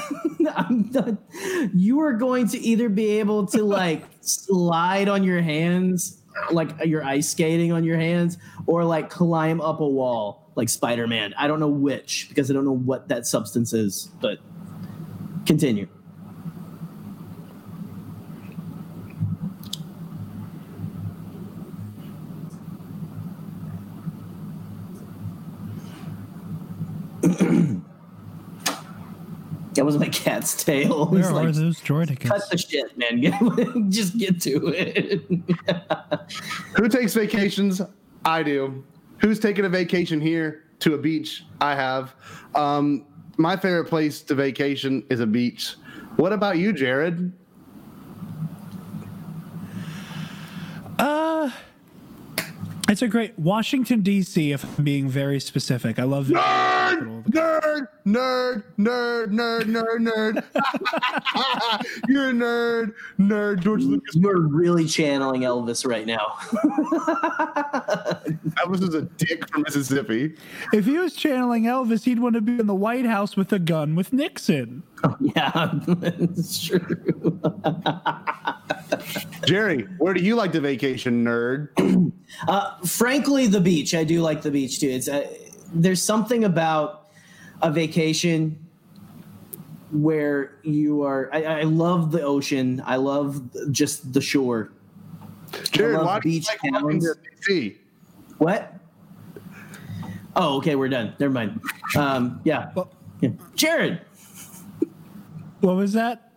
[0.55, 1.17] I'm not,
[1.73, 7.03] you are going to either be able to like slide on your hands, like you're
[7.03, 11.33] ice skating on your hands, or like climb up a wall like Spider-Man.
[11.37, 14.09] I don't know which because I don't know what that substance is.
[14.21, 14.39] But
[15.45, 15.87] continue.
[29.81, 31.07] That was my cat's tail.
[31.09, 33.89] Where He's are like, those cut the shit, man.
[33.91, 35.23] Just get to it.
[36.77, 37.81] who takes vacations?
[38.23, 38.83] I do.
[39.21, 41.45] Who's taking a vacation here to a beach?
[41.61, 42.13] I have.
[42.53, 45.73] Um, my favorite place to vacation is a beach.
[46.15, 47.31] What about you, Jarod?
[50.99, 51.49] Uh,
[52.91, 54.51] it's a great Washington D.C.
[54.51, 56.99] If I'm being very specific, I love that.
[56.99, 60.43] Nerd, nerd, nerd, nerd, nerd, nerd.
[62.09, 63.61] You're a nerd, nerd.
[63.61, 64.15] George Lucas.
[64.15, 66.35] You're really channeling Elvis right now.
[68.59, 70.35] Elvis is a dick from Mississippi.
[70.73, 73.59] If he was channeling Elvis, he'd want to be in the White House with a
[73.59, 74.83] gun with Nixon.
[75.21, 76.79] yeah, it's true.
[79.45, 81.69] Gerry, where do you like to vacation, nerd?
[82.87, 83.93] Frankly, the beach.
[83.95, 84.89] I do like the beach too.
[84.89, 85.27] It's uh,
[85.73, 87.07] there's something about
[87.61, 88.57] a vacation
[89.91, 91.29] where you are.
[91.33, 92.81] I, I love the ocean.
[92.85, 94.71] I love just the shore.
[95.51, 97.01] Jarod, love why do you like walking
[97.47, 97.75] DC?
[98.37, 98.73] What?
[100.35, 101.13] Oh, okay, we're done.
[101.19, 101.59] Never mind.
[101.97, 102.71] Um, yeah.
[102.75, 103.29] Well- Yeah.
[103.55, 103.99] Jarod.
[105.61, 106.31] What was that?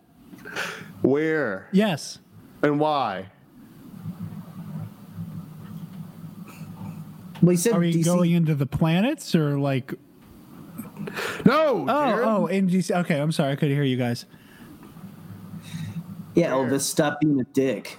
[1.01, 2.19] Where Yes.
[2.63, 3.27] and why?
[7.41, 8.05] Well, said Are we DC.
[8.05, 9.93] going into the planets or like?
[11.45, 11.83] No.
[11.83, 12.25] Oh, Jarod.
[12.25, 12.89] oh, in DC.
[13.01, 14.25] Okay, I'm sorry, I couldn't hear you guys.
[16.33, 17.97] Yeah, oh, Elvis, stop being a dick.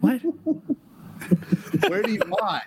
[0.00, 0.20] What?
[1.88, 2.62] Where do you why?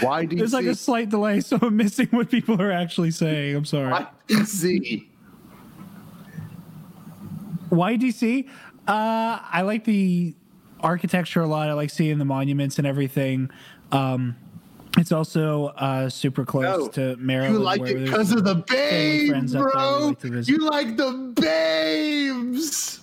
[0.00, 0.36] Why DC?
[0.38, 3.56] There's like a slight delay, so I'm missing what people are actually saying.
[3.56, 3.90] I'm sorry.
[3.90, 5.06] Why DC?
[7.68, 8.48] Why DC?
[8.86, 10.34] Uh, I like the
[10.80, 11.68] architecture a lot.
[11.68, 13.50] I like seeing the monuments and everything.
[13.92, 14.36] Um,
[14.98, 17.54] it's also uh, super close No, to Maryland.
[17.54, 20.14] You like it because of the babes, friends up there we bro.
[20.32, 20.48] like.
[20.48, 23.00] You like the babes.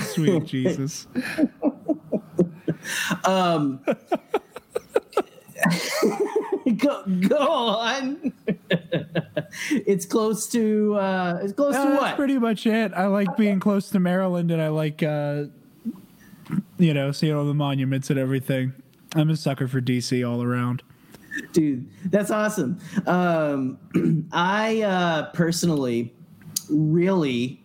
[0.14, 1.06] Sweet Jesus.
[6.76, 8.32] go, go on.
[9.70, 10.94] it's close to.
[10.96, 12.16] Uh, it's close to that's what?
[12.16, 12.92] pretty much it.
[12.94, 15.44] I like being close to Maryland, and I like, uh,
[16.78, 18.72] you know, seeing all the monuments and everything.
[19.14, 20.82] I'm a sucker for DC all around.
[21.52, 23.78] dude that's awesome um
[24.32, 26.12] i uh personally
[26.68, 27.62] really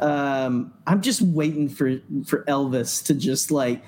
[0.00, 3.82] um i'm just waiting for for elvis to just like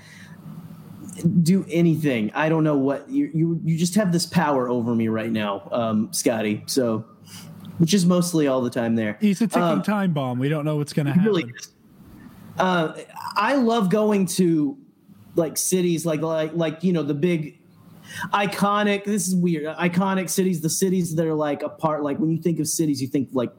[1.42, 5.08] do anything i don't know what you you, you just have this power over me
[5.08, 7.04] right now um scotty so
[7.78, 10.38] which is mostly all the time there He's a ticking Um, time bomb.
[10.38, 11.24] We don't know what's going to happen.
[11.26, 11.52] really.
[12.58, 12.92] Uh,
[13.36, 14.78] I love going to
[15.36, 17.58] like cities like like like you know the big
[18.32, 22.30] iconic this is weird iconic cities the cities that are like a part like when
[22.30, 23.50] you think of cities you think like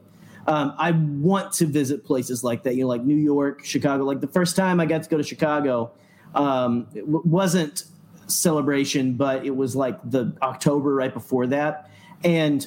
[0.46, 4.20] um, I want to visit places like that you know like New York Chicago like
[4.20, 5.92] the first time I got to go to Chicago
[6.34, 7.84] um, it w- wasn't
[8.28, 11.90] celebration but it was like the October right before that
[12.24, 12.66] and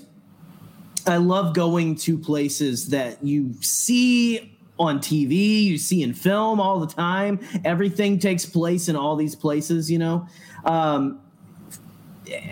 [1.09, 6.79] I love going to places that you see on TV, you see in film all
[6.79, 7.39] the time.
[7.65, 10.25] Everything takes place in all these places, you know.
[10.63, 11.19] Um,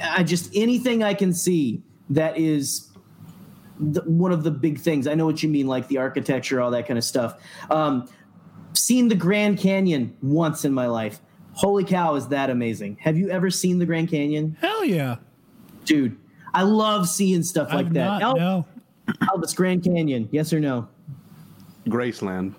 [0.04, 2.92] I just anything I can see that is
[3.80, 5.08] the, one of the big things.
[5.08, 7.42] I know what you mean, like the architecture, all that kind of stuff.
[7.70, 8.10] Um,
[8.74, 11.22] seen the Grand Canyon once in my life.
[11.54, 12.98] Holy cow, is that amazing?
[13.02, 15.16] Have you ever seen the Grand Canyon, Hell yeah.
[15.86, 16.18] dude?
[16.58, 18.20] I love seeing stuff like I've that.
[18.20, 18.66] not, El- no.
[19.22, 20.88] Elvis Grand Canyon, yes or no?
[21.88, 22.56] Graceland.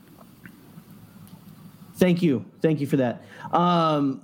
[1.96, 4.22] Thank you, thank you for that, um,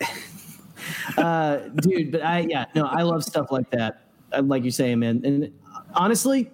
[1.18, 2.10] uh, dude.
[2.10, 4.06] But I, yeah, no, I love stuff like that.
[4.32, 5.20] Uh, Like you're saying, man.
[5.24, 5.52] And
[5.94, 6.50] honestly,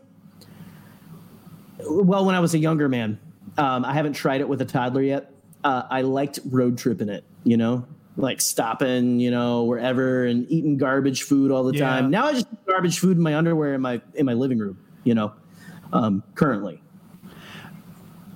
[1.89, 3.21] well, when I was a younger man,
[3.57, 5.31] um, I haven't tried it with a toddler yet.
[5.63, 10.77] Uh, I liked road tripping it, you know, like stopping, you know, wherever and eating
[10.79, 11.87] garbage food all the Yeah.
[11.89, 12.11] time.
[12.11, 15.15] Now I just garbage food in my underwear in my in my living room, you
[15.15, 15.33] know,
[15.93, 16.81] um, currently.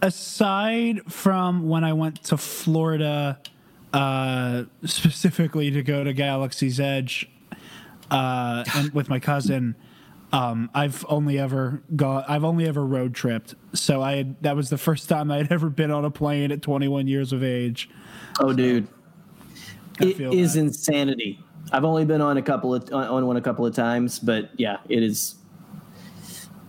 [0.02, 3.38] aside from when I went to Florida,
[3.92, 7.28] uh, specifically to go to Galaxy's Edge,
[8.10, 9.76] uh, and with my cousin,
[10.32, 12.24] um, I've only ever gone.
[12.28, 13.54] I've only ever road tripped.
[13.74, 16.50] So I had, that was the first time I had ever been on a plane
[16.52, 17.90] at 21 years of age.
[18.40, 18.86] Oh, dude,
[20.00, 20.60] I it is that.
[20.60, 21.42] insanity.
[21.72, 24.50] I've only been on a couple of on on one a couple of times, but
[24.56, 25.36] yeah, it is.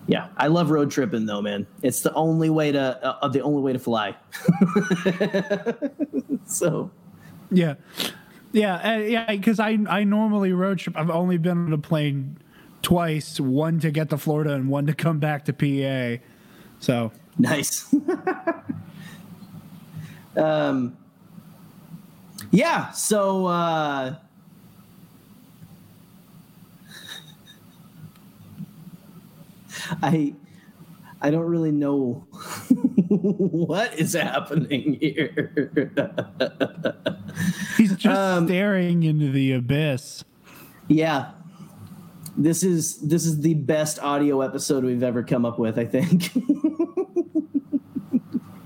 [0.08, 1.68] Yeah, I love road tripping though, man.
[1.84, 4.16] It's the only way to uh, the only way to fly.
[6.52, 6.92] so
[7.52, 7.76] Yeah,
[8.52, 9.32] yeah, uh, yeah.
[9.32, 10.98] Because I I normally road trip.
[10.98, 12.38] I've only been on a plane
[12.82, 13.40] twice.
[13.40, 16.24] One to get to Florida and one to come back to PA.
[16.80, 17.94] So nice.
[20.36, 20.98] um,
[22.52, 22.92] yeah.
[22.92, 24.16] So uh,
[30.02, 30.34] I
[31.22, 32.26] I don't really know
[33.10, 35.52] what is happening here.
[37.78, 40.24] he's just Um, staring into the abyss.
[40.88, 41.32] yeah.
[42.38, 46.32] This is this is the best audio episode we've ever come up with, I think.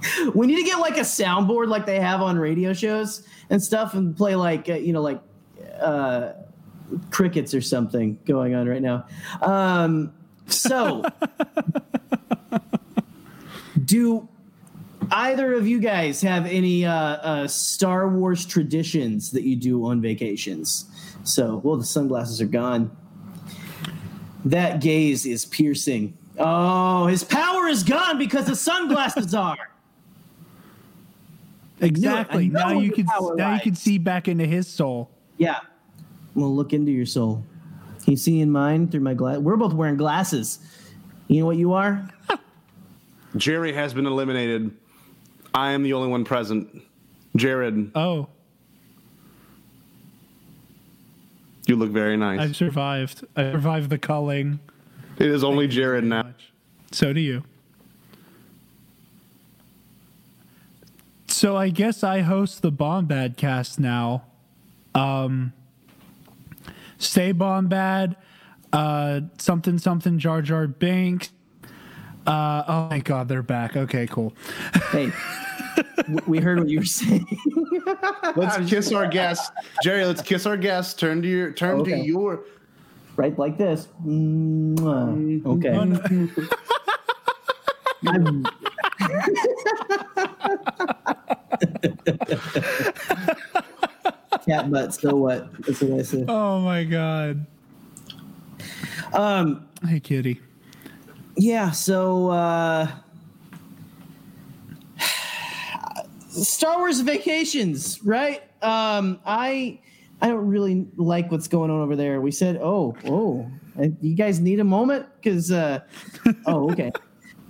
[0.35, 3.93] we need to get like a soundboard like they have on radio shows and stuff
[3.93, 5.21] and play like uh, you know like
[5.79, 6.33] uh
[7.09, 9.05] crickets or something going on right now.
[9.41, 10.13] Um
[10.47, 11.03] so
[13.85, 14.27] do
[15.11, 20.01] either of you guys have any uh, uh, Star Wars traditions that you do on
[20.01, 20.85] vacations?
[21.23, 22.95] So, well, the sunglasses are gone.
[24.45, 26.17] That gaze is piercing.
[26.37, 29.71] Oh, his power is gone because the sunglasses are.
[31.81, 32.49] Exactly.
[32.49, 35.09] know Now you can power now you can see back into his soul.
[35.37, 35.59] Yeah.
[36.35, 37.43] I'm gonna look into your soul.
[38.03, 39.37] Can you see in mine through my glass?
[39.39, 40.59] We're both wearing glasses.
[41.27, 42.07] You know what you are?
[43.37, 44.71] Gerry has been eliminated.
[45.53, 46.81] I am the only one present.
[47.37, 48.29] Jarod, Oh,
[51.67, 52.39] you look very nice.
[52.39, 53.25] I survived.
[53.35, 54.59] I survived the culling.
[55.17, 56.31] it is only Jarod now.
[56.91, 57.43] So do you.
[61.35, 64.23] So I guess I host the Bombad cast now.
[64.93, 65.51] Um,
[66.97, 68.15] Stay Bombad,
[68.71, 71.33] uh, something something Jar Jar Binks.
[72.25, 73.75] Uh, oh my God, they're back.
[73.75, 74.33] Okay, cool.
[74.93, 75.11] Hey,
[76.25, 77.27] we heard what you were saying.
[78.37, 79.51] Let's kiss our guest,
[79.83, 80.05] Gerry.
[80.05, 80.97] Let's kiss our guest.
[80.97, 81.99] Turn to your turn Okay.
[81.99, 82.45] to your.
[83.17, 83.89] right like this.
[84.05, 85.45] Mwah.
[85.45, 85.73] Okay.
[94.45, 94.93] Cat butt.
[94.93, 95.51] So what?
[95.65, 96.25] That's what I said.
[96.29, 97.45] Oh my God.
[99.13, 99.67] Um.
[99.87, 100.41] Hey, kitty.
[101.35, 101.71] Yeah.
[101.71, 102.29] So.
[102.29, 102.87] uh
[106.43, 108.43] Star Wars Vacations, right?
[108.61, 109.79] Um, I
[110.21, 112.19] I don't really like what's going on over there.
[112.19, 113.49] We said, oh, oh,
[114.01, 115.79] you guys need a moment because, uh,
[116.45, 116.91] oh, okay.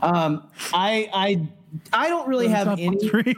[0.02, 1.48] Um, I I
[1.94, 3.36] I don't really have any.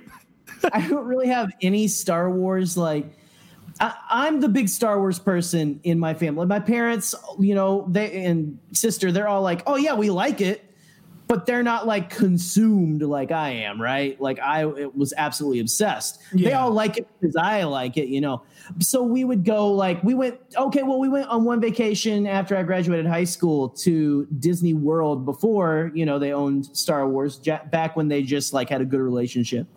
[0.73, 3.05] I don't really have any Star Wars like.
[3.79, 6.47] I, I'm the big Star Wars person in my family.
[6.47, 10.66] My parents, you know, they and sister, they're all like, "Oh yeah, we like it,"
[11.27, 14.19] but they're not like consumed like I am, right?
[14.19, 16.19] Like I it was absolutely obsessed.
[16.33, 18.43] They all like it because I like it, you know.
[18.79, 22.55] So we would go like we went okay, well we went on one vacation after
[22.55, 27.39] I graduated high school to Disney World before, you know, they owned Star Wars
[27.71, 29.67] back when they just like had a good relationship.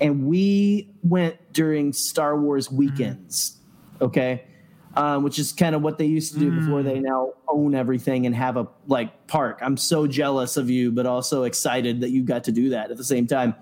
[0.00, 2.78] And we went during Star Wars mm-hmm.
[2.78, 3.58] weekends,
[4.00, 4.44] okay?
[4.96, 8.24] Um, which is kind of what they used to do before they now own everything
[8.24, 9.58] and have a like park.
[9.60, 12.96] I'm so jealous of you, but also excited that you got to do that at
[12.96, 13.54] the same time.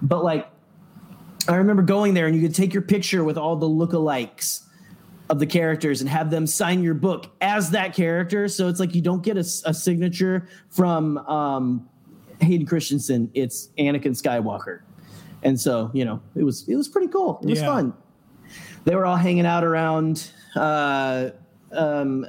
[0.00, 0.48] But like,
[1.46, 4.62] I remember going there and you could take your picture with all the lookalikes
[5.28, 8.48] of the characters and have them sign your book as that character.
[8.48, 11.86] So it's like you don't get a, a signature from um,
[12.40, 13.30] Hayden Christensen.
[13.34, 14.80] It's Anakin Skywalker,
[15.42, 17.40] and so you know it was it was pretty cool.
[17.42, 17.66] It was Yeah.
[17.66, 17.92] fun.
[18.84, 20.30] They were all hanging out around.
[20.56, 21.30] Uh,
[21.72, 22.26] um,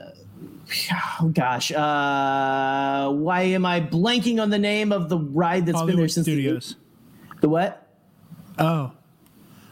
[1.21, 5.87] oh gosh, uh, why am I blanking on the name of the ride that's been
[5.87, 6.75] there Hollywood since the- Studios.
[7.41, 7.87] The, what?
[8.57, 8.91] Oh.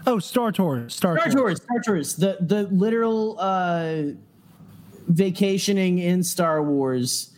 [0.05, 0.95] Oh, Star Tours.
[0.95, 1.59] Star, Star Tours.
[1.59, 4.03] Tours, Star Tours, the the literal uh,
[5.09, 7.33] vacationing in Star Wars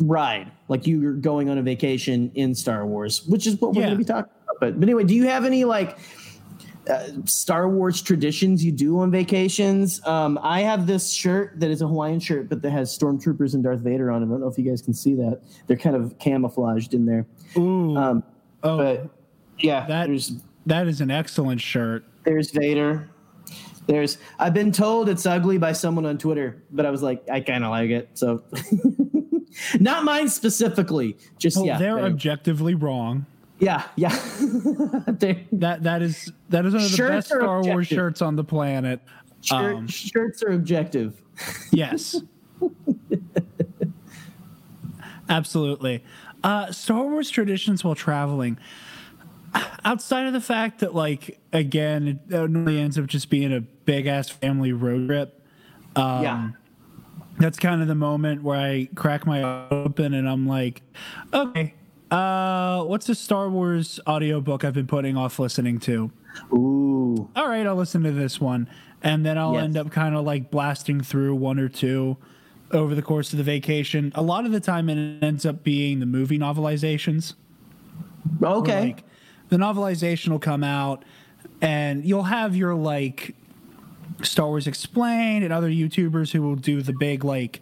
[0.00, 3.86] ride, like you're going on a vacation in Star Wars, which is what we're Yeah.
[3.88, 4.56] going to be talking about.
[4.60, 5.98] But, but anyway, do you have any like
[6.90, 10.04] uh, Star Wars traditions you do on vacations?
[10.06, 13.62] Um, I have this shirt that is a Hawaiian shirt, but that has stormtroopers and
[13.62, 14.26] Darth Vader on it.
[14.26, 17.26] I don't know if you guys can see that; they're kind of camouflaged in there.
[17.56, 17.96] Ooh.
[17.96, 18.22] Um,
[18.62, 19.08] oh, but
[19.58, 20.32] yeah, that there's
[20.66, 22.04] that is an excellent shirt.
[22.24, 23.08] there's Vader.
[23.86, 27.40] There's I've been told it's ugly by someone on Twitter, but I was like, I
[27.40, 28.10] kind of like it.
[28.14, 28.44] So
[29.80, 31.16] not mine specifically.
[31.38, 31.78] Just Well, yeah.
[31.78, 33.26] they're objectively wrong.
[33.60, 34.08] Yeah, yeah.
[35.52, 38.44] That that is that is one of the Shirts best Star Wars shirts on the
[38.44, 39.00] planet.
[39.42, 41.20] shirt- Um, shirts are objective.
[41.70, 42.16] Yes.
[45.28, 46.02] Absolutely.
[46.42, 48.58] Uh, Star Wars traditions while traveling.
[49.84, 54.06] Outside of the fact that, like, again, it normally ends up just being a big
[54.06, 55.40] ass family road trip.
[55.96, 56.48] Um, yeah.
[57.38, 60.82] That's kind of the moment where I crack my open and I'm like,
[61.32, 61.74] okay,
[62.10, 66.10] uh, what's a Star Wars audiobook I've been putting off listening to?
[66.52, 67.28] Ooh.
[67.34, 68.68] all right, I'll listen to this one.
[69.02, 69.64] And then I'll Yes.
[69.64, 72.16] end up kind of like blasting through one or two
[72.70, 74.12] over the course of the vacation.
[74.14, 77.34] A lot of the time, it ends up being the movie novelizations.
[78.42, 78.80] Okay.
[78.80, 79.04] Like,
[79.48, 81.04] the novelization will come out,
[81.60, 83.34] and you'll have your like
[84.22, 87.60] Star Wars Explained and other YouTubers who will do the big like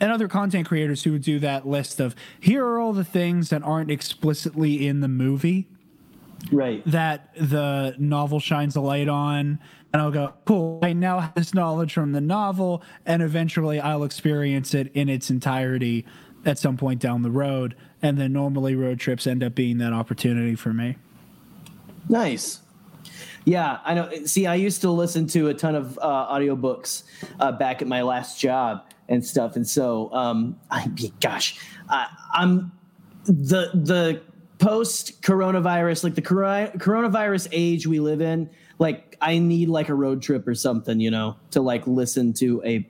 [0.00, 3.50] and other content creators who would do that list of here are all the things
[3.50, 5.68] that aren't explicitly in the movie
[6.52, 6.82] right.
[6.86, 9.58] that the novel shines a light on
[9.92, 14.04] and I'll go, cool, I now have this knowledge from the novel, and eventually I'll
[14.04, 16.04] experience it in its entirety
[16.44, 17.74] at some point down the road.
[18.02, 20.96] And then normally road trips end up being that opportunity for me.
[22.10, 22.60] Nice.
[23.46, 24.26] Yeah, I know.
[24.26, 27.04] See, I used to listen to a ton of uh, audiobooks
[27.40, 30.88] uh, back at my last job and stuff, and so um, I,
[31.20, 32.72] gosh, I, I'm
[33.24, 34.22] the the
[34.58, 38.48] post coronavirus, like the coro- coronavirus age we live in.
[38.78, 42.62] like I need like a road trip or something, you know, to like listen to
[42.64, 42.86] a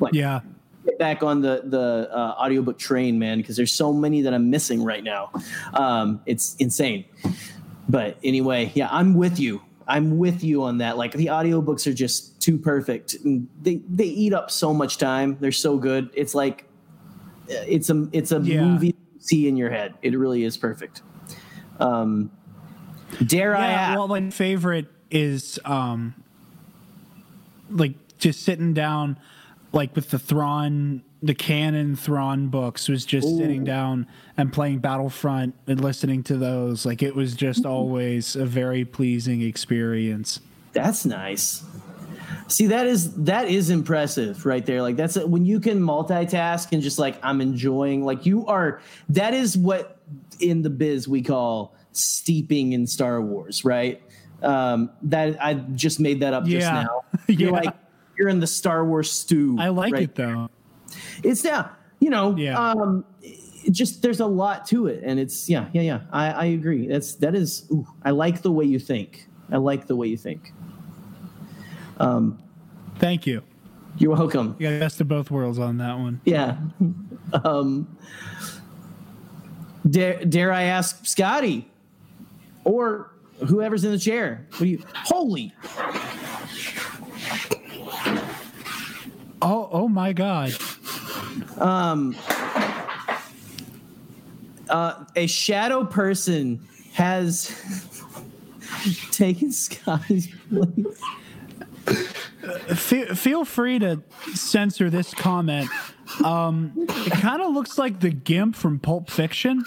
[0.00, 0.40] like Yeah.
[0.84, 4.50] get back on the the uh, audiobook train, man, because there's so many that I'm
[4.50, 5.30] missing right now.
[5.74, 7.04] Um, it's insane.
[7.88, 9.62] But anyway, yeah, I'm with you.
[9.86, 10.96] I'm with you on that.
[10.96, 13.16] Like the audiobooks are just too perfect.
[13.62, 15.36] They they eat up so much time.
[15.40, 16.10] They're so good.
[16.14, 16.64] It's like
[17.50, 18.62] uh, it's a it's a Yeah.
[18.62, 19.94] movie you see in your head.
[20.02, 21.02] It really is perfect.
[21.80, 22.30] Um,
[23.26, 23.98] dare I Yeah, ask?
[23.98, 26.14] well, my favorite is um,
[27.70, 29.18] like just sitting down,
[29.72, 34.06] like with the Thrawn, the canon Thrawn books, was just sitting down
[34.36, 36.84] and playing Battlefront and listening to those.
[36.84, 40.40] Like it was just always a very pleasing experience.
[40.72, 41.62] That's nice.
[42.48, 44.82] See, that is that is impressive right there.
[44.82, 48.04] Like that's when you can multitask and just like I'm enjoying.
[48.04, 48.80] Like you are.
[49.10, 49.98] That is what
[50.40, 54.02] in the biz we call steeping in Star Wars, right?
[54.42, 56.82] Um, that I just made that up just Yeah.
[56.82, 57.04] now.
[57.28, 57.60] You're Yeah.
[57.60, 57.74] like
[58.18, 59.56] you're in the Star Wars stew.
[59.58, 60.50] I like right it though.
[61.22, 61.68] It's yeah
[62.00, 62.58] you know Yeah.
[62.58, 63.04] um
[63.70, 65.02] just there's a lot to it.
[65.04, 66.00] And it's yeah yeah yeah.
[66.12, 66.86] I i agree.
[66.88, 69.26] That's that is ooh, i like the way you think.
[69.50, 70.52] I like the way you think.
[71.98, 72.38] Um
[72.98, 73.42] Thank you.
[73.98, 74.56] you're welcome.
[74.58, 76.20] You got the best of both worlds on that one.
[76.24, 76.56] yeah.
[77.44, 77.96] Um
[79.88, 81.68] dare dare i ask scotty
[82.64, 83.10] or
[83.48, 84.46] whoever's in the chair?
[84.52, 85.54] What do you holy.
[89.40, 90.52] Oh, oh my God.
[91.58, 92.14] Um
[94.68, 96.60] uh a shadow person
[96.92, 97.50] has
[99.12, 101.00] taken scotty's place
[102.74, 104.02] Fe- feel free to
[104.34, 105.68] censor this comment.
[106.24, 109.62] Um, it kind of looks like the Gimp from Pulp Fiction.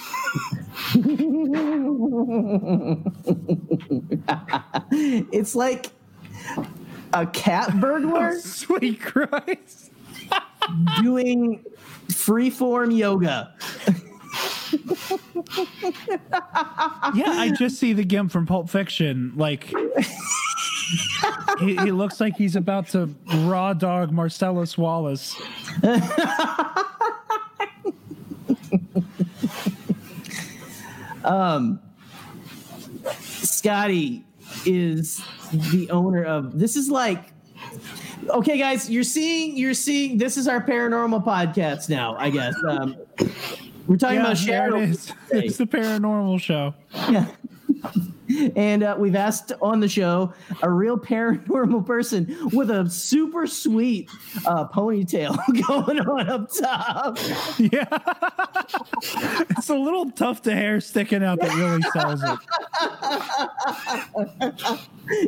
[4.91, 5.87] It's like
[7.13, 9.84] a cat burglar Sweet Christ.
[11.01, 11.63] Doing
[12.07, 13.53] freeform yoga.
[17.13, 19.31] Yeah, I just see the Gimp from Pulp Fiction.
[19.35, 19.73] Like,
[21.59, 25.35] he, he looks like he's about to raw dog Marcellus Wallace.
[31.23, 31.79] um,
[33.19, 34.25] Scotty
[34.65, 37.34] is the owner of this is like
[38.29, 42.95] okay guys you're seeing you're seeing this is our paranormal podcast now i guess um,
[43.87, 45.13] we're talking Yeah, about there shadow it is.
[45.29, 46.73] It's the paranormal show.
[47.09, 47.27] Yeah.
[48.55, 54.09] and uh, we've asked on the show a real paranormal person with a super sweet
[54.47, 57.19] uh, ponytail going on up top.
[57.59, 57.85] Yeah.
[59.51, 62.39] it's a little tough to hair sticking out that really sells it.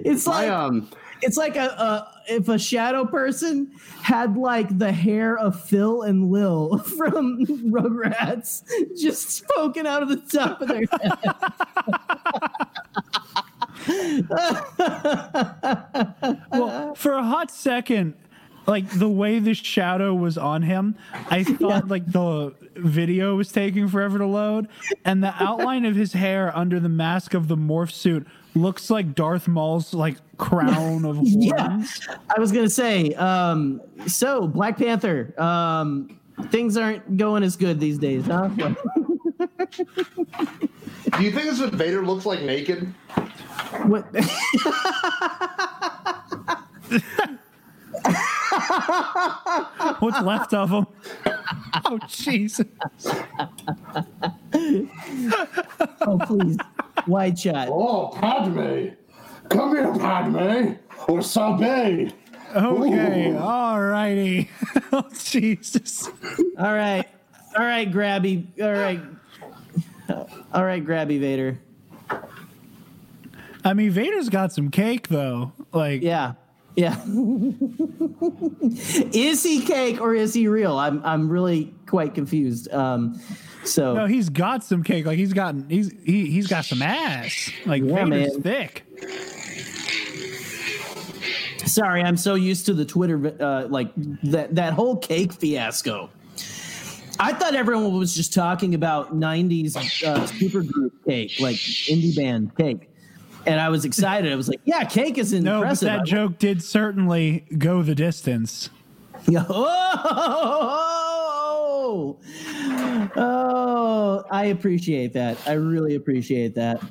[0.04, 0.90] It's like I um
[1.22, 6.30] it's like a, a if a shadow person had like the hair of Phil and
[6.32, 8.64] Lil from Rugrats
[8.98, 11.12] just poking out of the top of their head.
[16.52, 18.16] Well, for a hot second,
[18.68, 20.96] like the way the shadow was on him,
[21.30, 24.68] I thought like the video was taking forever to load,
[25.06, 28.28] and the outline of his hair under the mask of the morph suit
[28.58, 31.36] looks like Darth Maul's like crown of horns.
[31.36, 31.84] Yeah.
[32.36, 37.98] I was gonna say, um, so Black Panther, um, things aren't going as good these
[37.98, 38.48] days, huh?
[38.48, 38.76] do
[41.24, 42.94] you think this is what Vader looks like naked?
[43.86, 44.06] What?
[50.00, 50.88] What's left of him?
[51.86, 52.66] Oh Jesus!
[56.02, 56.58] oh, please,
[57.08, 57.70] wide shot.
[57.70, 58.90] Oh, Padme.
[59.50, 60.74] Come here, Padme.
[61.08, 62.12] Or Sabe.
[62.56, 64.50] Okay, all righty.
[64.90, 66.08] Oh Jesus!
[66.58, 67.06] All right,
[67.58, 69.02] all right, Grabby, all right,
[70.54, 71.60] all right, Grabby Vader.
[73.66, 75.52] I mean, Vader's got some cake though.
[75.74, 76.34] Like, Yeah,
[76.78, 77.02] yeah.
[79.12, 80.78] is he cake or is he real?
[80.80, 82.72] I'm I'm really quite confused.
[82.72, 83.20] Um,
[83.68, 85.06] so no, he's got some cake.
[85.06, 87.52] Like he's gotten he's he he's got some ass.
[87.66, 88.42] Like Yeah, Vader's man.
[88.42, 88.84] thick.
[91.66, 93.92] sorry, I'm so used to the Twitter uh, like
[94.24, 96.10] that that whole cake fiasco.
[97.20, 102.90] I thought everyone was just talking about '90s uh, supergroup cake, like indie band cake,
[103.46, 104.32] and I was excited.
[104.32, 107.82] I was like, "Yeah, cake is impressive." No, but impressive." that joke did certainly go
[107.84, 108.70] the distance.
[109.28, 109.46] Yeah.
[111.90, 112.20] Oh, oh,
[113.16, 115.38] Well, I appreciate that.
[115.48, 116.82] I really appreciate that.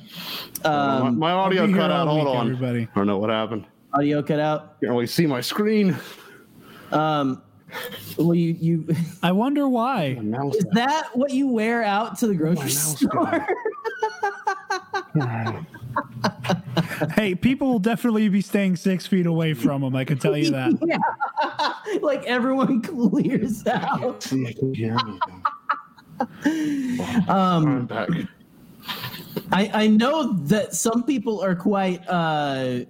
[0.65, 2.09] my, Um, my audio cut out.
[2.09, 2.47] Hold week, on.
[2.53, 2.83] everybody.
[2.83, 3.65] I don't know what happened.
[3.95, 4.81] audio cut out.
[4.81, 5.97] Can't really see my screen.
[6.93, 7.43] Um,
[8.17, 8.87] well, you you
[9.23, 10.19] I wonder why.
[10.23, 13.47] Mouse is that what you wear out to the grocery store?
[17.15, 19.97] Hey, people will definitely be staying six feet away from him.
[19.97, 20.73] I can tell you that.
[20.87, 24.23] yeah, like everyone clears out.
[24.23, 25.19] See, I can hear me.
[27.29, 28.09] Um, I'm back.
[29.53, 32.81] I, I know that some people are quite uh,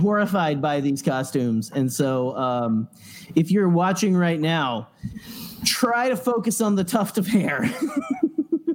[0.00, 2.88] horrified by these costumes, and so um,
[3.34, 4.88] if you're watching right now,
[5.64, 7.70] try to focus on the tuft of hair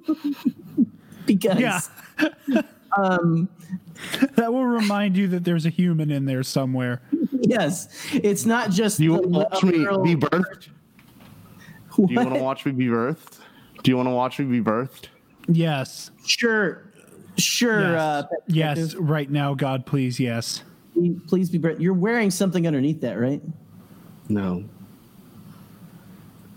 [1.26, 1.82] because Yeah.
[2.98, 3.50] um,
[4.36, 7.02] That will remind you that there's a human in there somewhere.
[7.41, 10.70] yes, it's not just you the want to watch me be birthed?
[11.98, 13.39] Do you want to watch me be birthed?
[13.84, 15.08] Do you want to watch me be birthed?
[15.48, 16.10] Yes.
[16.26, 16.84] Sure,
[17.38, 17.82] sure.
[17.82, 18.02] Yes.
[18.02, 18.96] Uh, yes.
[18.96, 20.20] Right now, God, please.
[20.20, 20.64] Yes.
[21.28, 21.58] please be.
[21.58, 21.82] Brett.
[21.82, 23.41] You're wearing something underneath that, right?
[24.30, 24.64] No.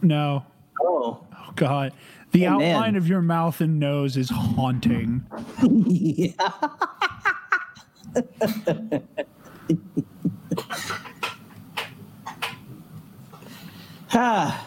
[0.02, 0.44] No.
[0.80, 1.92] Oh, Oh, God.
[2.32, 2.74] The Oh, man.
[2.76, 5.24] outline of your mouth and nose is haunting.
[5.86, 6.30] yeah.
[14.12, 14.66] Ah.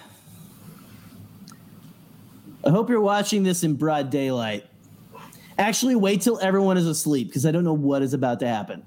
[2.66, 4.66] I hope you're watching this in broad daylight.
[5.57, 8.84] Actually, wait till everyone is asleep because I don't know what is about to happen.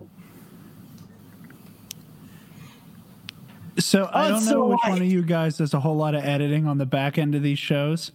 [3.78, 5.96] So I Oh, don't it's know so which one of you guys does a whole
[5.96, 8.12] lot of editing on the back end of these shows.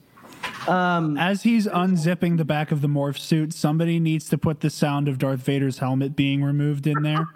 [0.68, 4.70] Um, As he's unzipping the back of the morph suit, somebody needs to put the
[4.70, 7.28] sound of Darth Vader's helmet being removed in there.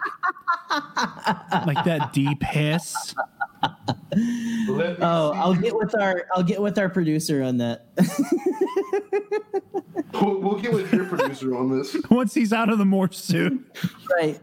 [1.66, 3.14] like that deep hiss.
[5.02, 7.86] oh, I'll get with our I'll get with our producer on that.
[10.12, 11.96] We'll, we'll get with your producer on this.
[12.10, 13.64] Once he's out of the morph suit.
[14.14, 14.38] right.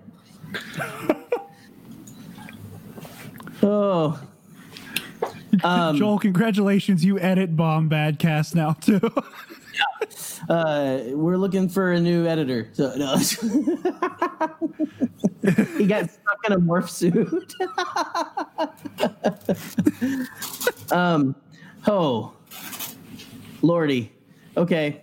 [3.61, 4.19] Oh.
[5.63, 7.03] Um, Joel, congratulations.
[7.05, 8.99] You edit Bombad Cast now, too.
[10.49, 12.69] uh, we're looking for a new editor.
[12.73, 13.17] So no.
[15.77, 17.53] he got stuck in a morph suit.
[20.91, 21.35] um,
[21.87, 22.33] oh,
[23.61, 24.11] lordy.
[24.57, 25.01] Okay,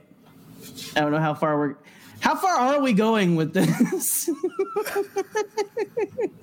[0.96, 1.76] I don't know how far we're.
[2.20, 4.28] How far are we going with this?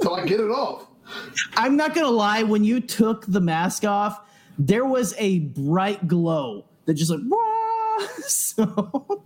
[0.01, 0.87] Till I get it off.
[1.57, 2.43] I'm not gonna lie.
[2.43, 4.21] When you took the mask off,
[4.57, 7.19] there was a bright glow that just like.
[7.27, 7.82] "Wah!"
[8.27, 9.23] So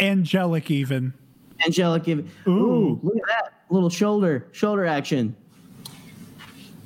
[0.00, 1.12] Angelic, even.
[1.64, 2.08] angelic.
[2.08, 2.24] Ooh.
[2.48, 3.00] Ooh.
[3.02, 5.36] look at that little shoulder shoulder action.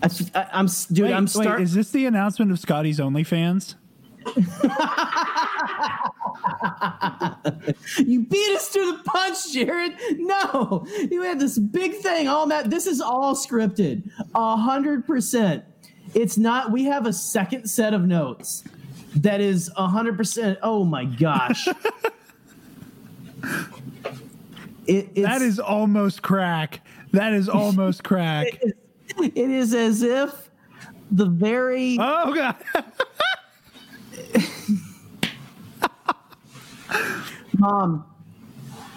[0.02, 0.10] I,
[0.52, 1.06] am dude.
[1.06, 3.74] Wait, I'm wait, is this the announcement of Scotty's OnlyFans?
[7.98, 9.96] You beat us to the punch, Jarod.
[10.18, 12.28] No, you had this big thing.
[12.28, 12.70] All that.
[12.70, 14.08] This is all scripted.
[14.34, 15.64] A hundred percent.
[16.14, 16.70] It's not.
[16.70, 18.64] We have a second set of notes
[19.16, 20.58] that is a hundred percent.
[20.62, 21.68] Oh my gosh.
[24.88, 26.80] It, That is almost crack.
[27.12, 28.60] That is almost crack.
[29.20, 30.50] It is as if
[31.10, 31.96] the very.
[31.98, 32.54] Oh, God.
[37.58, 38.04] Mom,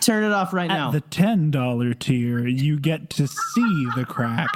[0.01, 0.91] turn it off right now.
[0.91, 4.49] The $10 tier, you get to see the crack.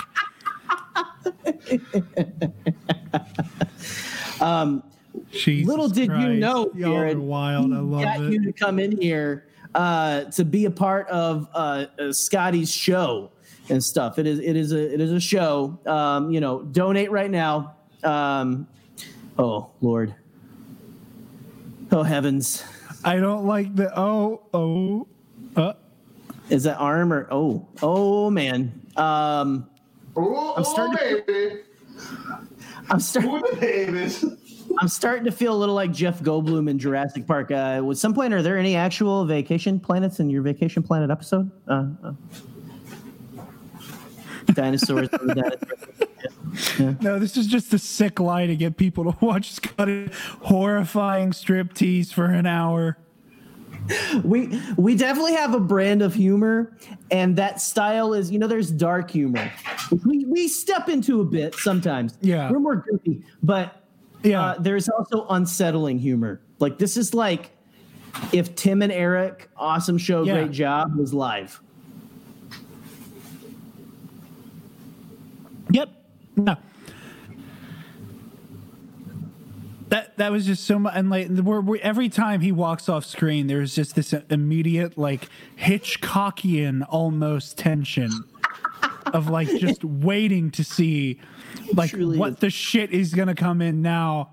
[4.41, 4.83] Um,
[5.35, 6.39] Jesus Little did you Christ.
[6.39, 7.73] know, Y'all Jarod, wild.
[7.73, 8.31] I love got it.
[8.33, 13.31] you to come in here uh, to be a part of uh, uh, Scotty's show
[13.69, 14.17] and stuff.
[14.19, 15.77] It is it is a it is a show.
[15.85, 17.75] Um, you know, donate right now.
[18.03, 18.67] Um,
[19.37, 20.15] oh Lord,
[21.91, 22.63] oh heavens,
[23.03, 25.07] I don't like the oh oh.
[25.55, 25.73] Uh,
[26.49, 28.81] is that arm or oh oh man?
[28.95, 29.69] Um,
[30.17, 31.59] Oh, I'm starting oh, baby.
[32.89, 33.29] I'm starting.
[33.31, 34.23] Who the babies?
[34.79, 37.51] I'm starting to feel a little like Jeff Goldblum in Jurassic Park.
[37.51, 41.49] Uh, some point, are there any actual vacation planets in your Vacation Planet episode?
[41.67, 42.13] Uh, uh.
[44.53, 45.09] Dinosaurs.
[45.09, 47.01] dinosaurs.
[47.01, 50.09] no, this is just a sick lie to get people to watch Scotty
[50.41, 52.97] horrifying striptease for an hour.
[54.23, 56.75] we we definitely have a brand of humor,
[57.11, 59.51] and that style is you know there's dark humor.
[60.05, 62.17] We we step into a bit sometimes.
[62.21, 62.49] Yeah.
[62.49, 63.84] we're more goofy, but
[64.25, 64.41] Yeah.
[64.41, 66.41] uh, there's also unsettling humor.
[66.59, 67.51] Like this is like
[68.33, 70.33] if Tim and Eric, awesome show, Yeah.
[70.35, 71.61] great job, was live.
[75.71, 75.89] Yep.
[76.37, 76.55] No.
[79.89, 83.05] that that was just so much and like we're, we every time he walks off
[83.05, 88.09] screen there's just this immediate like hitchcockian almost tension
[89.13, 91.19] of like just waiting to see
[91.73, 92.39] like Truly what is.
[92.39, 94.31] the shit is gonna come in now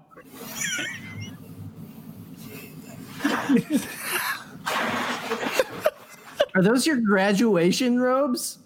[6.55, 8.59] Are those your graduation robes?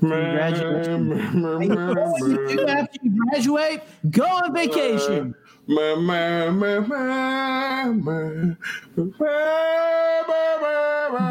[0.00, 1.34] Congratulations.
[1.44, 3.82] What you do after you graduate?
[4.10, 5.34] Go on vacation.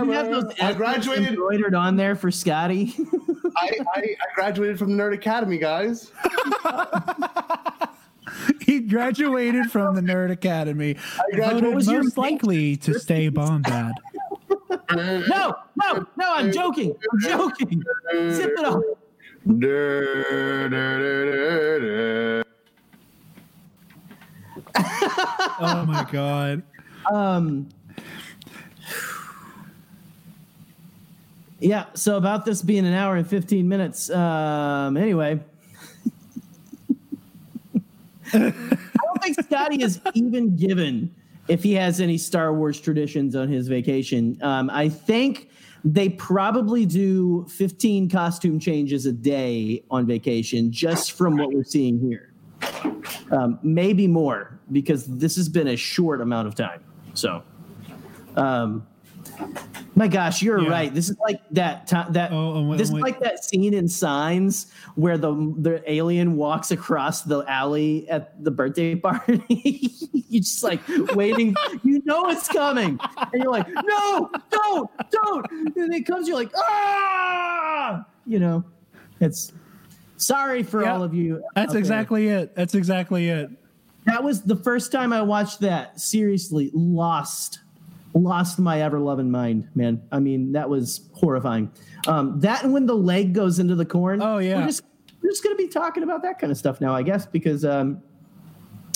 [0.04, 1.30] You have those I graduated.
[1.30, 2.94] embroidered on there for Scotty.
[3.58, 6.12] I, I, I graduated from the Nerd Academy, guys.
[8.62, 10.96] he graduated from the nerd academy
[11.34, 13.92] graduated- voted was your most main- likely to stay Bombad
[14.96, 16.96] no, no, no, I'm joking.
[17.12, 17.84] I'm joking.
[18.32, 18.82] Zip it up.
[24.76, 26.64] Oh my god
[27.12, 27.70] Um,
[31.60, 34.10] yeah, so about this being an hour and 15 minutes.
[34.10, 35.40] Um, anyway,
[38.34, 41.14] I don't think Scotty is even given
[41.48, 44.38] if he has any Star Wars traditions on his vacation.
[44.42, 45.50] Um, I think
[45.84, 52.00] they probably do 15 costume changes a day on vacation, just from what we're seeing
[52.00, 52.31] here.
[53.32, 56.84] Um, maybe more because this has been a short amount of time.
[57.14, 57.44] So,
[58.36, 58.86] um,
[59.96, 60.70] my gosh, you're Yeah.
[60.70, 60.94] right.
[60.94, 65.18] This is like that that Oh, when- this is like that scene in Signs where
[65.18, 69.92] the the alien walks across the alley at the birthday party.
[70.30, 70.82] you're just like
[71.16, 71.56] waiting.
[71.84, 75.46] You know it's coming, and you're like, no, don't, don't.
[75.78, 76.28] And it comes.
[76.28, 78.64] You're like, ah, you know.
[79.20, 79.54] It's
[80.22, 80.94] sorry for Yeah.
[80.94, 81.44] all of you.
[81.56, 81.80] that's out there.
[81.80, 83.50] exactly it that's exactly it
[84.06, 86.00] That was the first time I watched that.
[86.00, 87.60] Seriously, lost,
[88.16, 90.02] lost my ever loving mind, man.
[90.12, 91.72] I mean, that was horrifying.
[92.08, 94.22] Um, that and when the leg goes into the corn.
[94.24, 94.60] Oh, yeah.
[94.62, 94.84] we're just
[95.22, 98.02] we're just gonna be talking about that kind of stuff now, I guess, because um,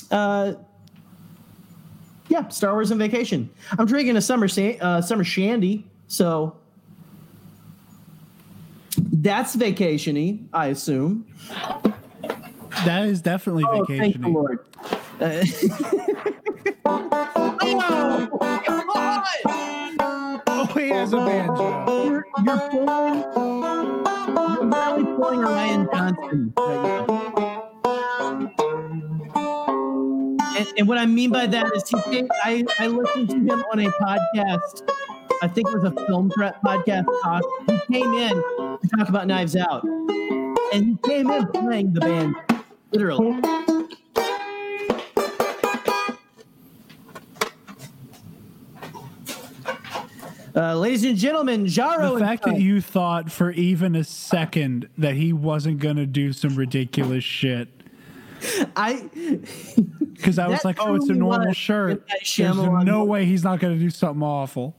[0.09, 0.53] uh,
[2.29, 3.49] yeah, Star Wars and vacation.
[3.77, 6.57] I'm drinking a summer sa- uh, summer shandy, so
[9.25, 11.25] that's vacationy, I assume.
[12.85, 14.59] that is definitely Oh, thank the Lord.
[15.19, 15.43] Uh,
[16.85, 18.29] oh,
[20.47, 23.23] oh he has a banjo You're, you're pulling,
[24.27, 27.05] you're really pulling a Rian Johnson right now.
[30.55, 31.97] And, and what I mean by that is he
[32.43, 35.14] I, I listened to him on a podcast.
[35.45, 37.43] I think it was a film prep podcast talk.
[37.67, 39.83] He came in to talk about Knives Out.
[39.83, 42.35] And he came in playing the band,
[42.91, 43.39] literally.
[50.55, 52.13] Uh, ladies and gentlemen, Jayro.
[52.13, 56.55] the fact that you thought for even a second that he wasn't gonna do some
[56.55, 57.69] ridiculous shit
[58.75, 59.09] I
[60.13, 62.03] because I was like, oh, it's a normal shirt.
[62.07, 64.75] There's no way he's not gonna do something awful.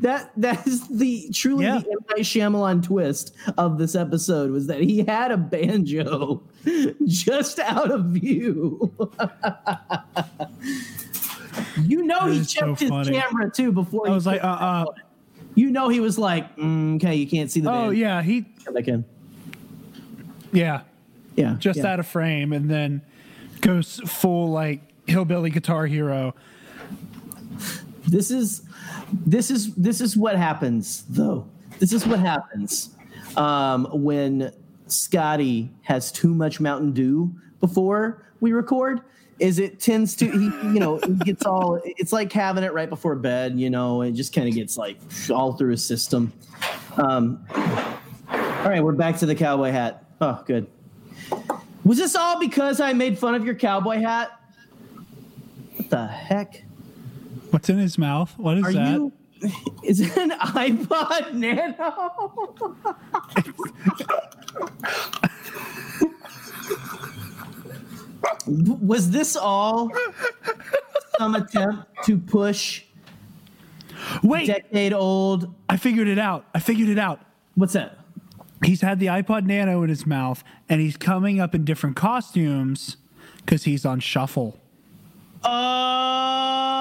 [0.00, 1.78] That that is the truly Yeah.
[1.78, 2.22] the M.
[2.24, 6.42] Shyamalan twist of this episode was that he had a banjo
[7.06, 8.92] just out of view.
[11.82, 13.12] you know That he is so checked his funny.
[13.18, 14.06] camera too before.
[14.06, 14.84] I he was like, uh, uh.
[15.56, 17.70] You know he was like, mm, okay, you can't see the.
[17.70, 17.98] Oh band.
[17.98, 19.04] yeah, he Come back in.
[20.52, 20.82] yeah,
[21.36, 21.86] Yeah, just yeah.
[21.92, 23.02] out of frame, and then
[23.60, 26.34] goes full like hillbilly guitar hero.
[28.06, 28.62] This is
[29.12, 31.46] this is this is what happens though.
[31.78, 32.90] This is what happens
[33.36, 34.52] um, when
[34.86, 39.00] scotty has too much mountain dew before we record.
[39.38, 42.90] Is it tends to he you know it gets all it's like having it right
[42.90, 44.98] before bed you know it just kind of gets like
[45.30, 46.32] all through his system.
[46.96, 50.04] Um, all right we're back to the cowboy hat.
[50.20, 50.66] Oh good.
[51.84, 54.38] Was this all because i made fun of your cowboy hat?
[55.76, 56.62] What the heck
[57.50, 58.32] What's in his mouth?
[58.38, 58.92] What is are that?
[58.92, 59.12] you?
[59.84, 62.32] Is it an iPod Nano?
[68.86, 69.90] Was this all
[71.18, 72.82] some attempt to push
[74.22, 75.54] Wait, decade old?
[75.68, 76.44] I figured it out.
[76.54, 77.20] I figured it out.
[77.54, 77.98] What's that?
[78.64, 82.98] He's had the iPod Nano in his mouth, and he's coming up in different costumes
[83.38, 84.58] because he's on shuffle.
[85.42, 86.79] Oh.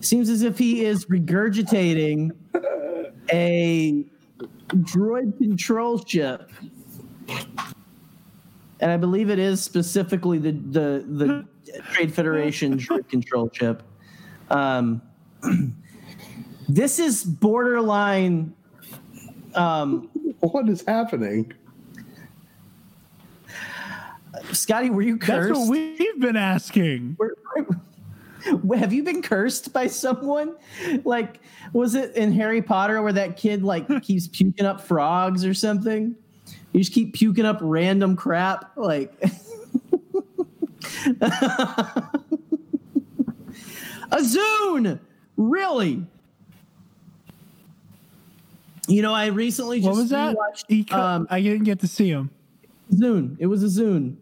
[0.00, 2.30] Seems as if he is regurgitating
[3.32, 4.04] a
[4.70, 6.50] droid control ship.
[8.80, 13.82] And I believe it is specifically the the, the Trade Federation droid control ship.
[14.50, 15.00] Um,
[16.68, 18.54] this is borderline
[19.54, 20.10] um,
[20.40, 21.52] What is happening?
[24.54, 25.48] Scotty, were you cursed?
[25.48, 27.16] That's what we've been asking.
[27.18, 27.36] Were-
[28.76, 30.54] have you been cursed by someone?
[31.04, 31.40] Like,
[31.72, 36.14] was it in Harry Potter where that kid like keeps puking up frogs or something?
[36.72, 39.12] You just keep puking up random crap, like.
[44.10, 45.00] A Zune,
[45.36, 46.06] really?
[48.86, 50.36] You know, I recently just What was that?
[50.36, 52.30] rewatched, um, I didn't get to see him.
[52.92, 53.36] Zune.
[53.38, 54.16] It was a Zune.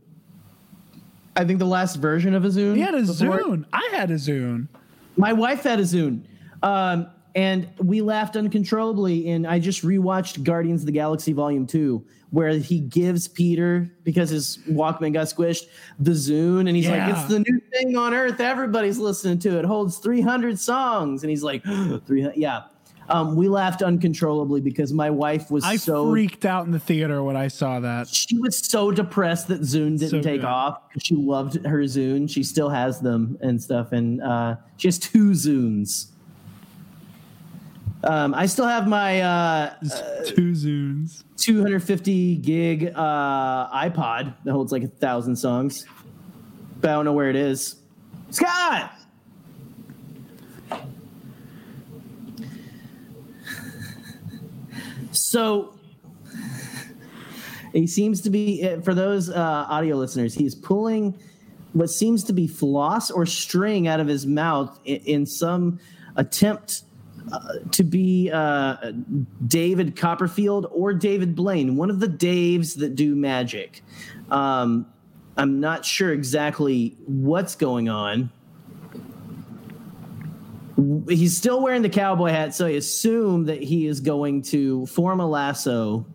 [1.37, 2.75] I think the last version of a Zune.
[2.77, 3.65] He had a before- Zune.
[3.73, 4.69] I had a Zune.
[5.17, 6.23] My wife had a Zune.
[6.63, 9.29] Um, and we laughed uncontrollably.
[9.31, 14.29] And I just rewatched Guardians of the Galaxy Volume 2, where he gives Peter, because
[14.31, 15.65] his Walkman got squished,
[15.99, 16.61] the Zune.
[16.69, 17.07] And he's Yeah.
[17.07, 18.39] like, it's the new thing on earth.
[18.41, 19.61] Everybody's listening to it.
[19.61, 21.23] It holds 300 songs.
[21.23, 21.63] And he's like,
[22.07, 22.37] 300.
[22.37, 22.63] Yeah.
[23.13, 27.23] Um, we laughed uncontrollably because my wife was I so freaked out in the theater
[27.23, 28.09] when I saw that.
[28.09, 30.47] she was so depressed that Zune didn't So take good.
[30.47, 30.81] off.
[30.99, 32.29] She loved her Zune.
[32.31, 36.07] She still has them and stuff, and uh, she has two Zunes.
[38.05, 39.75] Um, I still have my uh,
[40.27, 41.23] Two Zunes.
[41.37, 45.87] 250 gig uh, iPod that holds like a thousand songs,
[46.81, 47.77] but I don't know where it is.
[48.31, 48.93] Scott.
[55.13, 55.79] So
[57.73, 60.35] he seems to be uh, for those uh, audio listeners.
[60.35, 61.19] He's pulling
[61.73, 65.81] what seems to be floss or string out of his mouth in, in some
[66.17, 66.83] attempt
[67.31, 68.93] uh, to be uh,
[69.47, 73.83] David Copperfield or David Blaine, one of the Daves that do magic.
[74.31, 74.87] Um,
[75.37, 78.31] I'm not sure exactly what's going on.
[81.09, 85.21] He's still wearing the cowboy hat, so I assume that he is going to form
[85.21, 86.07] a lasso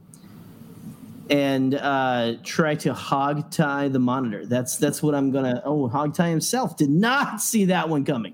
[1.30, 4.46] and uh, try to hog tie the monitor.
[4.46, 5.62] That's that's what I'm gonna.
[5.64, 8.34] Oh, hog tie himself did not see that one coming.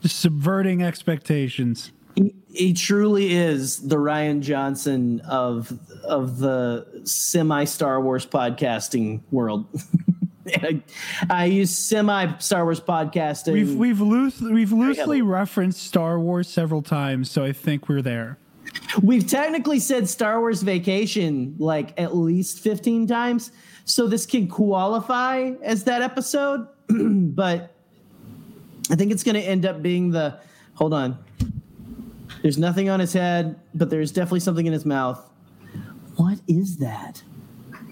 [0.00, 1.92] Just subverting expectations.
[2.14, 5.72] He, he truly is the Rian Johnson of
[6.04, 9.66] of the semi Star Wars podcasting world.
[10.56, 10.82] I,
[11.30, 13.52] I use semi Star Wars podcasting.
[13.52, 18.38] We've we've loose we've loosely referenced Star Wars several times, so I think we're there.
[19.02, 23.50] We've technically said Star Wars Vacation like at least 15 times.
[23.84, 27.74] So this can qualify as that episode, but
[28.90, 30.38] I think it's going to end up being the
[30.74, 31.18] hold on.
[32.42, 35.18] There's nothing on his head, but there's definitely something in his mouth.
[36.16, 37.22] What is that?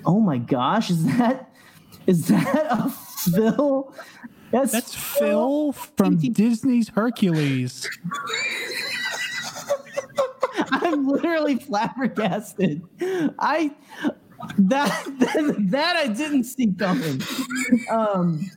[0.05, 1.51] Oh my gosh, is that
[2.07, 3.93] is that a Phil?
[4.53, 7.89] That's Phil from Disney's Hercules.
[10.71, 12.83] I'm literally flabbergasted.
[13.39, 13.75] I
[14.59, 15.05] that
[15.59, 17.21] that I didn't see coming.
[17.91, 18.51] Um,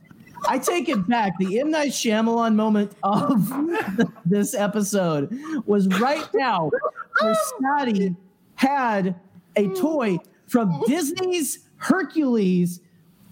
[0.48, 1.38] I take it back.
[1.38, 3.52] The M Night Shyamalan moment of
[4.24, 6.70] this episode was right now
[7.20, 8.16] where Scotty
[8.54, 9.14] had
[9.56, 12.80] a toy from Disney's Hercules,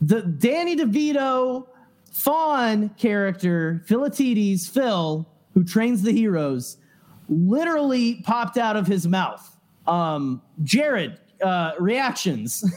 [0.01, 1.67] the Danny DeVito
[2.13, 6.77] fawn character, Philatides, Phil, who trains the heroes,
[7.29, 9.57] literally popped out of his mouth.
[9.87, 12.65] Um, Jarod, uh, reactions.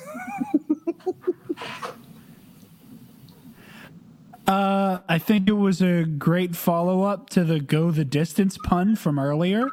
[4.48, 8.98] Uh, I think it was a great follow up to the "Go the Distance" pun
[8.98, 9.66] from earlier,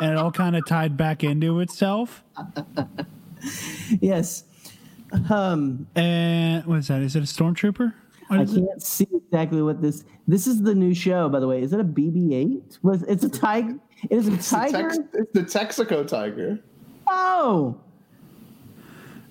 [0.00, 2.24] and it all kind of tied back into itself.
[4.00, 4.44] yes.
[5.30, 7.02] Um, And what is that?
[7.02, 7.92] Is it a stormtrooper?
[8.28, 10.04] What I can't see exactly what this.
[10.26, 11.62] This is the new show, by the way.
[11.62, 12.78] Is it a BB-8?
[12.82, 13.78] Was it's a tiger?
[14.10, 14.90] It is a It's the, tiger.
[14.90, 16.58] Tex- it's the Texaco tiger.
[17.06, 17.76] Oh,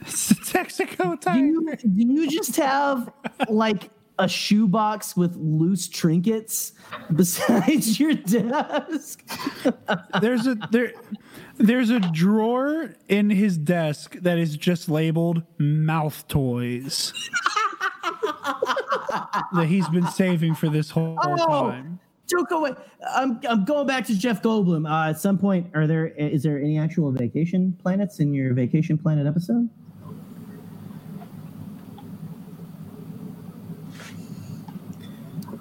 [0.01, 1.77] It's the Texaco do you, tiger.
[1.87, 3.11] do you just have
[3.49, 3.89] like
[4.19, 6.73] a shoebox with loose trinkets
[7.15, 9.23] besides your desk?
[10.21, 10.93] There's a there.
[11.57, 17.13] There's a drawer in his desk that is just labeled mouth toys
[19.53, 21.69] that he's been saving for this whole Oh.
[21.69, 21.99] time.
[22.49, 22.73] Go away.
[23.15, 24.89] I'm, I'm going back to Jeff Goldblum.
[24.89, 28.97] Uh, at some point, are there is there any actual vacation planets in your vacation
[28.97, 29.69] planet episode?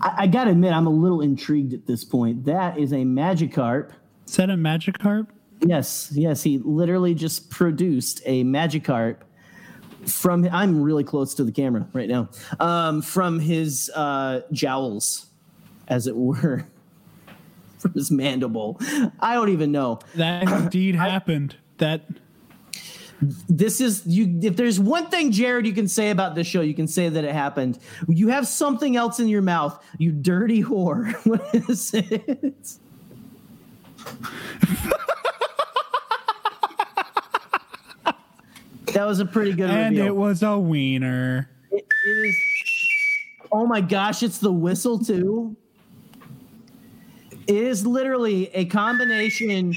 [0.02, 2.44] I, I gotta admit, I'm a little intrigued at this point.
[2.44, 3.92] That is a Magikarp.
[4.26, 5.28] Is that a Magikarp?
[5.60, 9.18] Yes, yes, he literally just produced a Magikarp
[10.06, 10.48] from.
[10.50, 12.28] I'm really close to the camera right now.
[12.58, 15.26] Um, from his uh, jowls,
[15.88, 16.66] as it were,
[17.78, 18.80] from his mandible.
[19.20, 20.00] I don't even know.
[20.16, 21.56] That indeed happened.
[21.78, 22.02] That
[23.48, 26.74] this is you if there's one thing Jarod you can say about this show you
[26.74, 31.12] can say that it happened you have something else in your mouth you dirty whore
[31.26, 32.76] what is it
[38.94, 40.06] that was a pretty good and reveal.
[40.06, 41.48] it was a wiener.
[41.70, 42.36] It- it is
[43.52, 45.56] oh my gosh it's the whistle too
[47.46, 49.72] it is literally a combination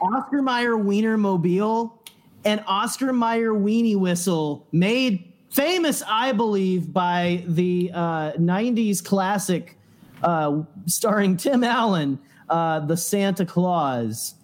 [0.00, 1.99] oscar Mayer wiener mobile
[2.44, 9.76] and oscar Mayer weenie whistle made famous i believe by the uh, 90s classic
[10.22, 12.18] uh, starring tim allen
[12.48, 14.34] uh, the santa claus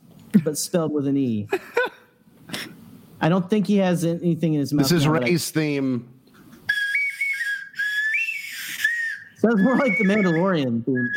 [0.44, 1.48] but spelled with an e
[3.20, 5.50] i don't think he has anything in his mouth This is now, but I- Rey's
[5.50, 6.08] theme.
[9.38, 11.08] Sounds more like the Mandalorian theme.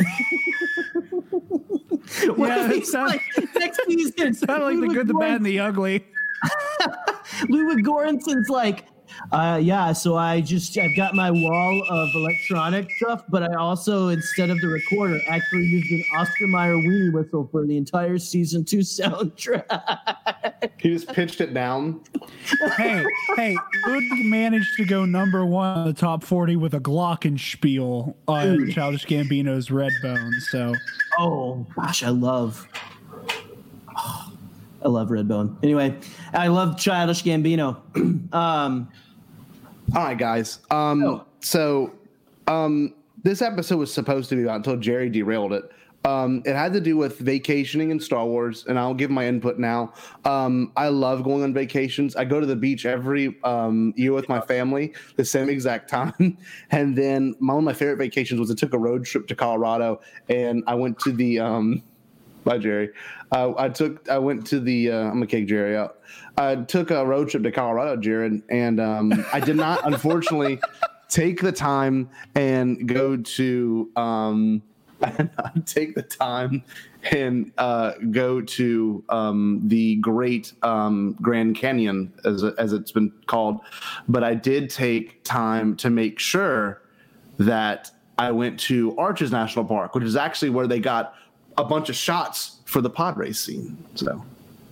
[2.36, 3.22] what Yeah, if it he's sound- like
[3.56, 4.36] next season?
[4.48, 6.06] Kind of like the good, the bad, and the ugly.
[7.50, 8.86] Ludwig Göransson's like,
[9.32, 14.10] uh, yeah, so I just I've got my wall of electronic stuff, but I also
[14.10, 18.64] instead of the recorder actually used an Oscar Mayer weenie whistle for the entire season
[18.64, 20.70] two soundtrack.
[20.80, 22.02] He just pitched it down.
[22.78, 23.04] hey,
[23.36, 28.70] hey, Ludwig managed to go number one on the top 40 with a Glockenspiel on
[28.72, 30.32] Childish Gambino's Redbone.
[30.52, 30.74] So,
[31.18, 32.68] Oh gosh, I love.
[34.84, 35.58] I love Redbone.
[35.64, 35.98] Anyway,
[36.34, 37.78] I love Childish Gambino.
[38.34, 38.90] um,
[39.96, 40.60] All right, guys.
[40.72, 41.26] Um, Oh.
[41.42, 41.92] so
[42.48, 45.64] um, this episode was supposed to be about until Gerry derailed it.
[46.06, 49.60] Um, it had to do with vacationing in Star Wars, and I'll give my input
[49.60, 49.92] now.
[50.24, 52.16] Um, I love going on vacations.
[52.16, 56.38] I go to the beach every um, year with my family, the same exact time.
[56.72, 59.36] And then my, one of my favorite vacations was I took a road trip to
[59.36, 60.00] Colorado,
[60.30, 61.84] and I went to the um,
[62.44, 62.90] Bye, Gerry.
[63.32, 64.08] Uh, I took.
[64.10, 64.92] I went to the.
[64.92, 66.00] Uh, I'm gonna kick Gerry out.
[66.38, 70.60] I took a road trip to Colorado, Jarod, and um, I did not, unfortunately,
[71.10, 73.92] take the time and go to.
[73.96, 74.62] Um,
[75.66, 76.62] take the time
[77.12, 83.62] and uh, go to um, the Great um, Grand Canyon, as as it's been called,
[84.10, 86.82] but I did take time to make sure
[87.38, 91.14] that I went to Arches National Park, which is actually where they got
[91.60, 93.78] a bunch of shots for the pod race scene.
[93.96, 94.24] So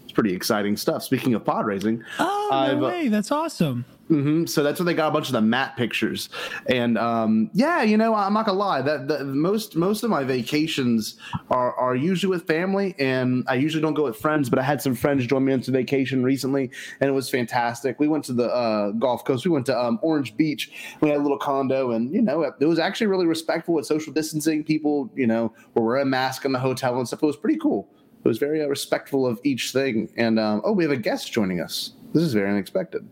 [0.03, 1.03] it's pretty exciting stuff.
[1.03, 3.07] Speaking of pod racing, oh, I've, no uh, way.
[3.09, 3.85] That's awesome.
[4.09, 6.29] Mhm, so that's where they got a bunch of the map pictures.
[6.67, 8.81] And um, yeah, you know, I'm not gonna lie.
[8.81, 11.15] That, that most most of my vacations
[11.49, 14.49] are are usually with family, and I usually don't go with friends.
[14.49, 17.99] But I had some friends join me on some vacation recently, and it was fantastic.
[17.99, 19.45] We went to the uh, Gulf Coast.
[19.45, 20.71] We went to um, Orange Beach.
[21.01, 24.13] We had a little condo, and you know, it was actually really respectful with social
[24.13, 24.63] distancing.
[24.63, 27.23] People, you know, were wearing masks in the hotel and stuff.
[27.23, 27.89] It was pretty cool.
[28.23, 30.09] It was very uh, respectful of each thing.
[30.17, 31.93] And um, oh, we have a guest joining us.
[32.13, 33.07] This is very unexpected.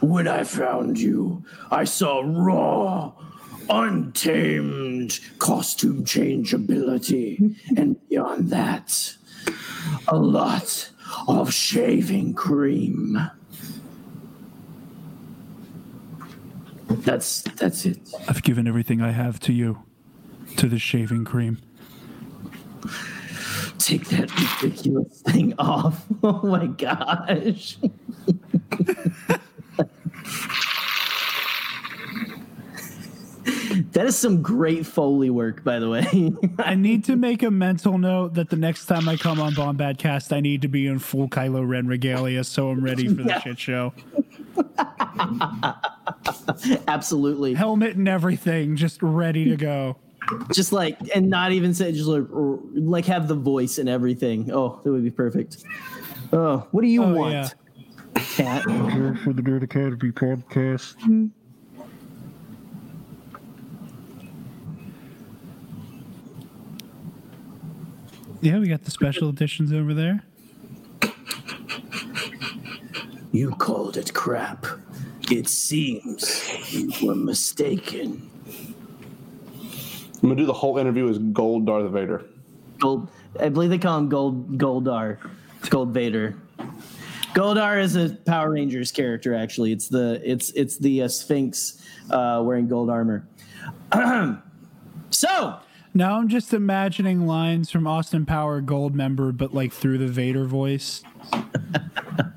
[0.00, 3.12] When I found you, I saw raw,
[3.68, 9.14] untamed costume change ability, and beyond that,
[10.06, 10.90] a lot
[11.26, 13.18] of shaving cream.
[16.88, 17.98] That's that's it.
[18.28, 19.82] I've given everything I have to you,
[20.56, 21.58] to the shaving cream.
[23.78, 24.30] Take that
[24.62, 26.04] ridiculous thing off.
[26.22, 27.78] Oh my gosh.
[33.92, 36.32] that is some great Foley work, by the way.
[36.58, 40.34] I need to make a mental note that the next time I come on Bombadcast,
[40.36, 43.40] I need to be in full Kylo Ren regalia, so I'm ready for the Yeah.
[43.40, 43.92] shit show.
[46.88, 47.54] Absolutely.
[47.54, 49.96] Helmet and everything, just ready to go.
[50.52, 54.50] Just like, and not even say, just like, like have the voice and everything.
[54.52, 55.64] Oh, that would be perfect.
[56.32, 57.48] Oh, what do you Oh, want, yeah.
[58.20, 58.62] Cat?
[58.64, 60.96] For the Nerd Academy podcast.
[60.98, 61.26] Mm-hmm.
[68.40, 70.22] Yeah, we got the special editions over there.
[73.32, 74.66] You called it crap.
[75.30, 78.30] It seems you were mistaken.
[80.14, 82.24] I'm gonna do the whole interview as Gold Darth Vader.
[82.80, 83.10] Gold.
[83.38, 85.18] I believe they call him Gold Goldar.
[85.60, 86.36] It's gold Vader.
[87.34, 89.34] Goldar is a Power Rangers character.
[89.34, 93.26] Actually, it's the it's it's the uh, Sphinx uh, wearing gold armor.
[95.10, 95.58] so
[95.94, 100.44] Now I'm just imagining lines from Austin Power Gold member, but like through the Vader
[100.44, 101.02] voice.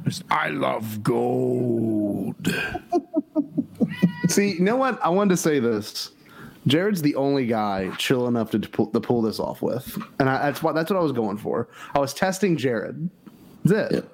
[0.04, 2.36] Just, I love gold.
[4.28, 5.00] See, you know what?
[5.04, 6.12] I wanted to say this.
[6.68, 10.38] Jarod's the only guy chill enough to pull, to pull this off with, and I,
[10.52, 11.70] that's what that's what I was going for.
[11.96, 13.10] I was testing Jarod.
[13.64, 14.04] That's it.
[14.04, 14.10] yeah,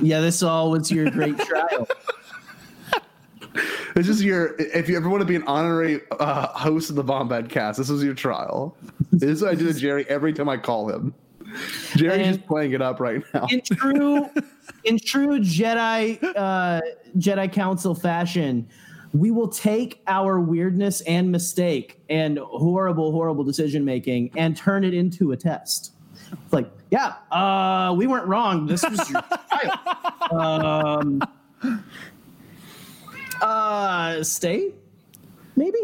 [0.00, 1.88] this all was your great trial.
[3.94, 4.54] This is your.
[4.58, 7.88] If you ever want to be an honorary uh, host of the Bombad Cast, this
[7.88, 8.76] is your trial.
[9.10, 11.14] This is what I do to Gerry every time I call him.
[11.94, 13.46] Gerry's And- just playing it up right now.
[13.50, 14.28] in true
[14.84, 16.82] in true Jedi uh,
[17.16, 18.68] Jedi Council fashion,
[19.14, 24.92] we will take our weirdness and mistake and horrible, horrible decision making and turn it
[24.92, 25.92] into a test.
[26.32, 28.66] It's like, yeah, uh, we weren't wrong.
[28.66, 30.38] This was your style.
[30.40, 31.22] Um,
[33.42, 34.72] uh, stay,
[35.56, 35.78] maybe.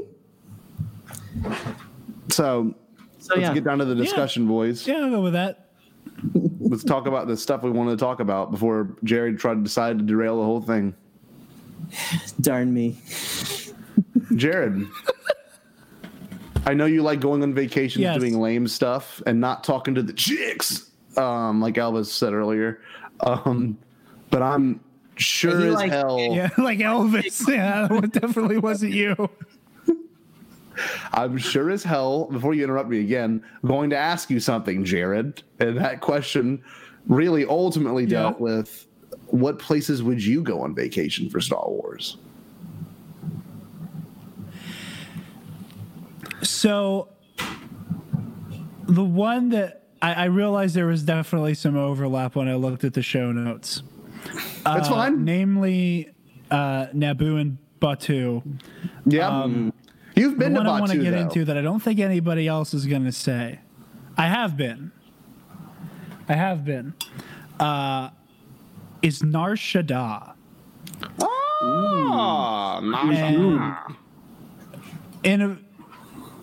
[2.28, 2.74] So
[3.18, 4.86] So let's yeah, get down to the discussion, boys.
[4.86, 5.68] Yeah, I'll go with that.
[6.60, 9.98] Let's talk about the stuff we wanted to talk about before Jarod tried to decide
[9.98, 10.94] to derail the whole thing.
[12.40, 12.96] darn me.
[14.32, 14.88] Jarod,
[16.64, 18.18] I know you like going on vacations Yes.
[18.18, 22.80] doing lame stuff and not talking to the chicks, um, like Elvis said earlier.
[23.20, 23.76] Um,
[24.30, 24.80] but I'm
[25.16, 26.18] sure He as like- hell.
[26.20, 27.48] Yeah, like Elvis.
[27.52, 29.28] Yeah, that definitely wasn't you.
[31.12, 35.42] I'm sure as hell, before you interrupt me again, going to ask you something, Jarod.
[35.60, 36.62] And that question
[37.08, 38.20] really ultimately Yeah.
[38.22, 38.86] dealt with
[39.26, 42.16] what places would you go on vacation for Star Wars?
[46.42, 47.08] So
[48.86, 52.94] the one that I, I realized there was definitely some overlap when I looked at
[52.94, 53.82] the show notes.
[54.64, 55.24] That's Uh, fine.
[55.24, 56.10] Namely,
[56.50, 58.42] uh, Naboo and Batuu.
[59.06, 59.46] Yeah.
[60.14, 61.18] You've been the to one I want to get though.
[61.20, 63.60] into that I don't think anybody else is going to say.
[64.18, 64.92] I have been.
[66.28, 66.94] I have been.
[67.58, 68.10] Uh,
[69.00, 70.34] is Nar Shaddaa.
[71.20, 73.74] Ah, And
[75.24, 75.58] in a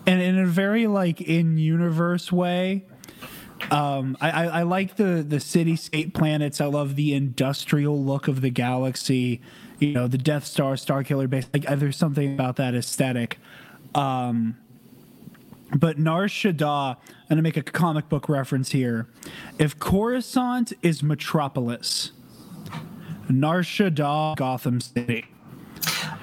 [0.10, 2.86] and in a very like in universe way.
[3.70, 6.60] Um, I, I, I like the the cityscape planets.
[6.60, 9.42] I love the industrial look of the galaxy.
[9.78, 11.48] You know, the Death Star, Star Killer base.
[11.54, 13.38] Like, uh, there's something about that aesthetic.
[13.96, 14.58] Um,
[15.76, 19.08] but Nar Shaddaa, I'm gonna make a comic book reference here.
[19.60, 22.12] If Coruscant is Metropolis,
[23.30, 25.26] Nar Shaddaa, Gotham City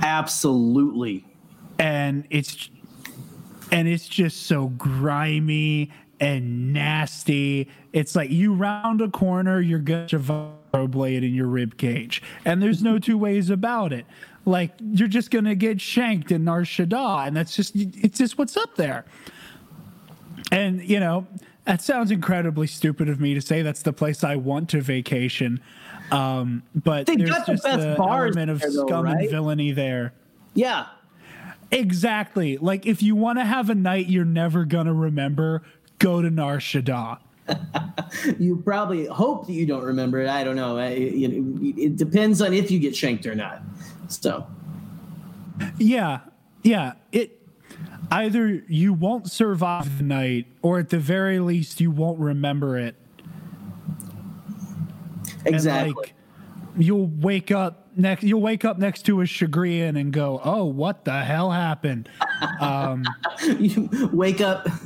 [0.03, 1.24] Absolutely.
[1.78, 2.68] and it's
[3.71, 5.91] and it's just so grimy
[6.21, 7.69] and nasty.
[7.93, 10.07] It's like you round a corner, you're gonna
[10.73, 14.07] a blade in your rib cage, and there's no two ways about it.
[14.45, 18.57] Like you're just gonna get shanked in Nar Shaddaa, and that's just it's just what's
[18.57, 19.05] up there.
[20.53, 21.27] And you know
[21.64, 23.62] that sounds incredibly stupid of me to say.
[23.62, 25.61] That's the place I want to vacation.
[26.12, 29.05] Um, but They there's got the just best the bars element of there, though, scum
[29.05, 29.23] right?
[29.23, 30.12] and villainy there.
[30.55, 30.87] Yeah.
[31.71, 32.57] Exactly.
[32.59, 35.62] Like if you want to have a night you're never gonna remember,
[35.99, 37.19] go to Nar Shaddaa.
[38.39, 40.29] You probably hope that you don't remember it.
[40.29, 40.79] I don't know.
[40.79, 43.62] It, it- it depends on if you get shanked or not.
[44.09, 44.47] So,
[45.79, 46.21] Yeah,
[46.62, 46.95] yeah.
[47.12, 47.41] It
[48.11, 52.95] either you won't survive the night, or at the very least you won't remember it.
[55.45, 55.93] Exactly.
[55.95, 56.14] like,
[56.77, 58.22] you'll wake up next.
[58.24, 62.09] You'll wake up next to a Chagrian and go, "Oh, what the hell happened?"
[62.61, 63.05] um,
[63.59, 64.66] you wake up.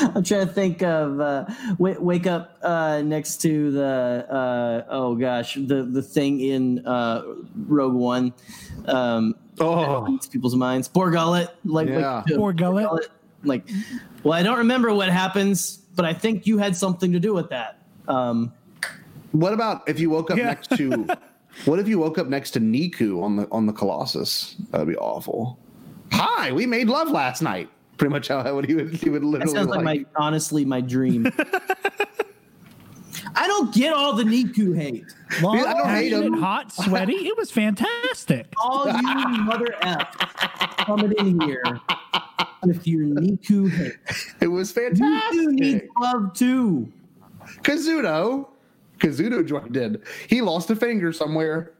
[0.00, 1.46] I'm trying to think of uh,
[1.78, 7.22] wake, wake up uh, next to the uh, oh gosh the the thing in uh,
[7.66, 8.32] Rogue One.
[8.86, 10.88] Um, Oh, people's minds.
[10.88, 12.18] Bor Gullet, like wake Yeah.
[12.18, 13.10] up to Bor Gullet?
[13.44, 13.68] Like,
[14.22, 17.50] well, I don't remember what happens, but I think you had something to do with
[17.50, 17.78] that.
[18.08, 18.52] Um,
[19.32, 20.44] what about if you woke up Yeah.
[20.46, 21.06] next to?
[21.64, 24.56] What if you woke up next to Neeku on the on the Colossus?
[24.70, 25.58] That'd be awful.
[26.12, 27.68] Hi, we made love last night.
[27.96, 29.84] Pretty much how what he would he would that sounds like, like.
[29.84, 31.26] my honestly my dream.
[33.36, 35.04] I don't get all the Neeku hate.
[35.40, 36.32] Long, I don't hate passionate, him.
[36.34, 37.12] hot, sweaty.
[37.26, 38.52] It was fantastic.
[38.62, 39.02] all you
[39.42, 40.16] mother f
[40.78, 41.62] coming in here
[42.64, 43.98] with your Neeku hate.
[44.40, 46.90] It was You two need love too.
[47.62, 48.46] Kazuda,
[49.00, 50.00] Kazuda joined in.
[50.28, 51.72] He lost a finger somewhere.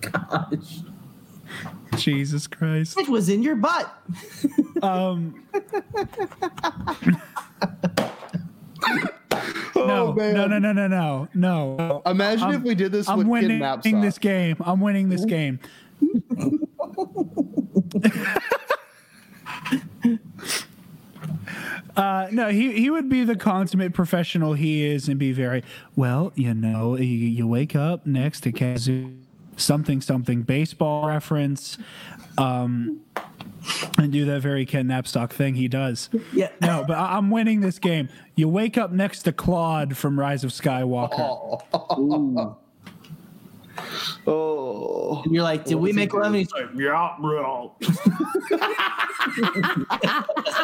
[0.00, 0.80] Gosh.
[1.96, 2.98] Jesus Christ.
[2.98, 3.92] It was in your butt.
[4.82, 5.44] Um,
[9.76, 10.12] Oh No.
[10.14, 10.34] man.
[10.34, 12.02] no, no, no, no, no, no.
[12.06, 14.56] Imagine I'm- if we did this I'm with winning kidnap this game.
[14.60, 15.58] I'm winning this game.
[21.96, 25.62] Uh, no, he, he would be the consummate professional he is and be very,
[25.96, 29.18] well, you know, you, you wake up next to Kazoo,
[29.56, 31.78] something, something baseball reference,
[32.38, 33.00] um,
[33.98, 36.08] and do that very Ken Napstock thing he does.
[36.32, 36.50] Yeah.
[36.60, 38.08] No, but I, I'm winning this game.
[38.34, 41.62] You wake up next to Klaud from Rise of Skywalker.
[41.98, 42.56] Ooh.
[44.26, 46.26] Oh, And you're like, did we make love?
[46.26, 47.74] And he's like, yeah, bro.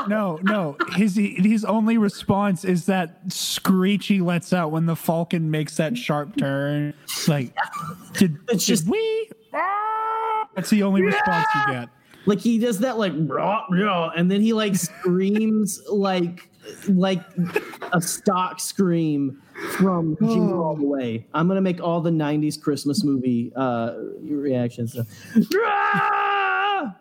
[0.08, 0.76] No, no.
[0.94, 5.96] His his only response is that screech he lets out when the Falcon makes that
[5.96, 6.94] sharp turn.
[7.04, 7.52] It's like,
[8.14, 9.30] did, It's did just- we?
[9.52, 10.48] Ah!
[10.54, 11.88] That's the only response you get.
[12.26, 16.48] Like he does that like rah, rah, and then he like screams like
[16.88, 17.20] like
[17.92, 19.40] a stock scream
[19.78, 21.26] from Jingle All the Way.
[21.34, 24.92] I'm gonna make all the '90s Christmas movie uh, reactions.
[24.92, 25.04] So.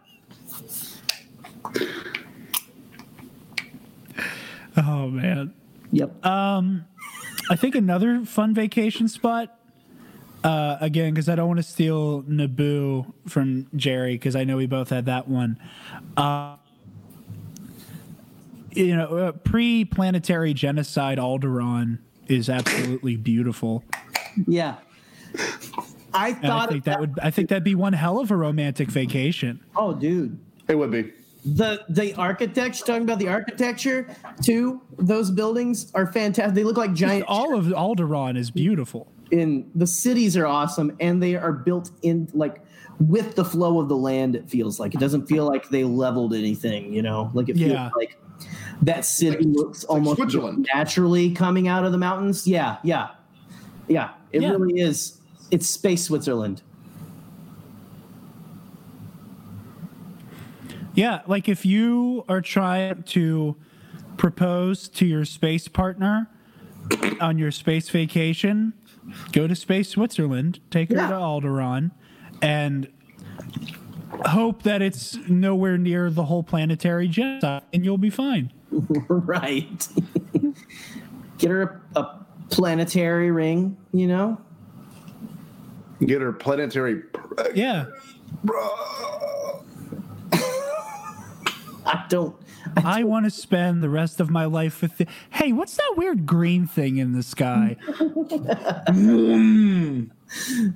[4.77, 5.53] Oh man.
[5.91, 6.25] Yep.
[6.25, 6.85] Um,
[7.49, 9.57] I think another fun vacation spot.
[10.43, 14.67] Uh, again, because I don't want to steal Naboo from Gerry, because I know we
[14.67, 15.57] both had that one.
[16.15, 16.57] Uh,
[18.71, 23.83] you know, uh, pre-planetary genocide Alderaan is absolutely beautiful.
[24.47, 24.75] yeah.
[26.13, 28.37] I And I thought think that would I think that'd be one hell of a
[28.37, 29.59] romantic vacation.
[29.75, 30.39] Oh, dude.
[30.67, 31.11] it would be.
[31.45, 34.07] The the architecture talking about the architecture
[34.41, 34.81] too.
[34.97, 36.55] Those buildings are fantastic.
[36.55, 37.25] They look like giant.
[37.27, 39.11] All of Alderaan is beautiful.
[39.31, 42.61] And the cities are awesome and they are built in like
[42.99, 46.33] with the flow of the land it feels like it doesn't feel like they leveled
[46.33, 47.89] anything you know like it feels Yeah.
[47.97, 48.17] like
[48.81, 50.67] that city looks almost Switzerland.
[50.73, 53.09] naturally coming out of the mountains yeah yeah
[53.87, 54.51] yeah it Yeah.
[54.51, 55.19] really is
[55.51, 56.61] it's space switzerland
[60.93, 63.57] Yeah, like if you are trying to
[64.15, 66.29] propose to your space partner
[67.19, 68.71] on your space vacation,
[69.33, 71.09] go to space Switzerland, take her Yeah.
[71.09, 71.91] to Alderaan,
[72.41, 72.87] and
[74.27, 78.53] hope that it's nowhere near the whole planetary genocide, and you'll be fine.
[79.07, 79.87] right
[81.37, 84.37] get her a, a planetary ring you know
[86.05, 87.03] Get her planetary.
[87.53, 87.85] Yeah.
[91.85, 92.35] i don't
[92.83, 95.05] I want to spend the rest of my life with the.
[95.29, 97.77] Hey, what's that weird green thing in the sky?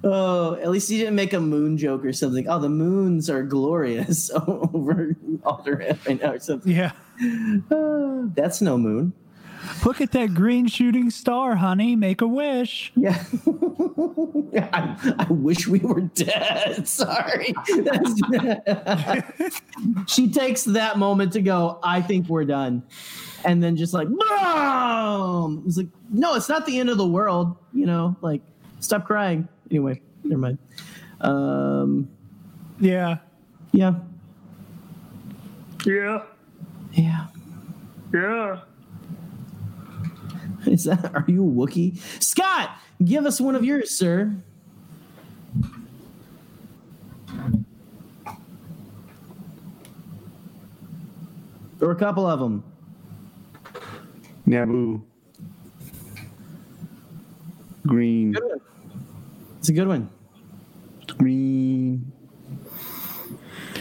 [0.04, 2.48] Oh, at least he didn't make a moon joke or something.
[2.48, 6.72] Oh, the moons are glorious over Alderaan right now or something.
[6.72, 6.92] Yeah.
[7.72, 9.14] Uh, that's no moon.
[9.86, 11.96] Look at that green shooting star, honey.
[11.96, 12.94] Make a wish.
[12.96, 13.22] Yeah.
[14.74, 16.88] I, I wish we were dead.
[16.88, 17.54] Sorry.
[17.84, 19.62] That's-
[20.08, 22.84] she takes that moment to go, I think we're done.
[23.46, 25.64] And then just like, boom!
[25.68, 27.56] It's like, no, it's not the end of the world.
[27.74, 28.42] You know, like,
[28.80, 29.48] stop crying.
[29.70, 30.58] Anyway, never mind.
[31.22, 32.10] Um,
[32.80, 33.18] Yeah.
[33.74, 33.96] yeah.
[35.86, 36.24] Yeah.
[36.94, 37.28] Yeah.
[38.14, 38.62] Yeah.
[40.66, 41.98] Is that are you a Wookie?
[42.22, 42.72] Scott,
[43.04, 44.36] give us one of yours, sir.
[51.80, 52.64] There Or a couple of them.
[54.46, 55.02] Naboo.
[57.88, 58.36] Green.
[59.60, 60.10] It's a good one.
[61.18, 62.12] Green.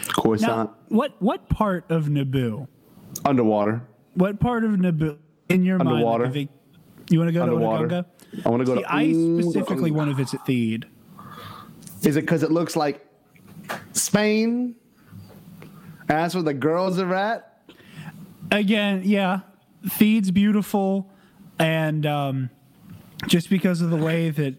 [0.08, 0.70] Coruscant.
[0.70, 2.68] Now, what what part of Naboo?
[3.28, 3.82] Underwater.
[4.14, 5.18] What part of Naboo
[5.48, 6.24] in your Underwater.
[6.24, 6.36] mind?
[6.36, 6.48] like,
[7.10, 7.88] you want to go Underwater.
[7.88, 8.46] to Otoh Gunga?
[8.46, 8.94] I want to go See, to.
[8.94, 10.84] I specifically want to visit Theed.
[12.02, 13.04] Is it because it looks like
[13.92, 14.74] Spain?
[15.60, 15.68] And
[16.08, 17.62] that's where the girls are at?
[18.50, 19.40] Again, yeah,
[19.84, 21.10] Theed's beautiful,
[21.58, 22.50] and um,
[23.26, 24.54] just because of the way that,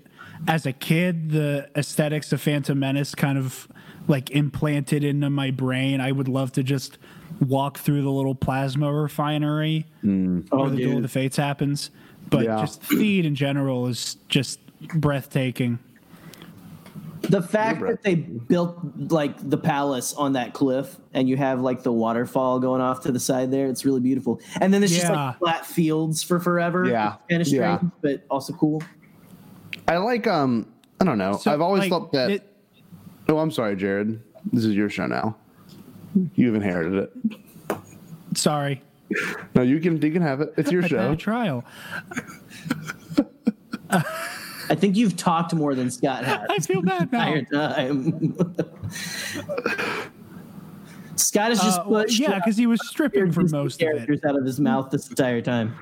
[0.47, 3.67] as a kid, the aesthetics of Phantom Menace kind of
[4.07, 6.97] like implanted into my brain, I would love to just
[7.47, 10.07] walk through the little plasma refinery Oh,
[10.49, 11.91] where the Duel of the Fates happens.
[12.29, 12.59] But Yeah.
[12.61, 14.59] just Theed in general is just
[14.95, 15.79] breathtaking.
[17.21, 18.77] The fact that they built
[19.11, 23.11] like the palace on that cliff and you have like the waterfall going off to
[23.11, 24.39] the side there, it's really beautiful.
[24.61, 26.85] And then it's just like flat fields for forever.
[26.87, 27.15] Yeah.
[27.29, 27.89] Kind of strange, Yeah.
[28.01, 28.81] but also cool.
[29.87, 30.65] I like, um,
[31.01, 31.33] I don't know.
[31.33, 32.29] So, I've always like, thought that.
[32.31, 32.53] it-
[33.27, 34.19] oh, I'm sorry, Jarod.
[34.53, 35.35] This is your show now.
[36.35, 37.77] You've inherited it.
[38.35, 38.81] sorry,
[39.55, 40.53] No, you can you can have it.
[40.57, 41.11] It's your I've show.
[41.11, 41.63] a trial.
[43.91, 46.41] I think you've talked more than Scott has.
[46.49, 47.33] I feel bad now.
[47.33, 48.35] entire time.
[51.15, 53.91] Scott has just Uh, yeah, because he was stripping for Disney most of it.
[53.91, 55.75] characters out of his mouth this entire time.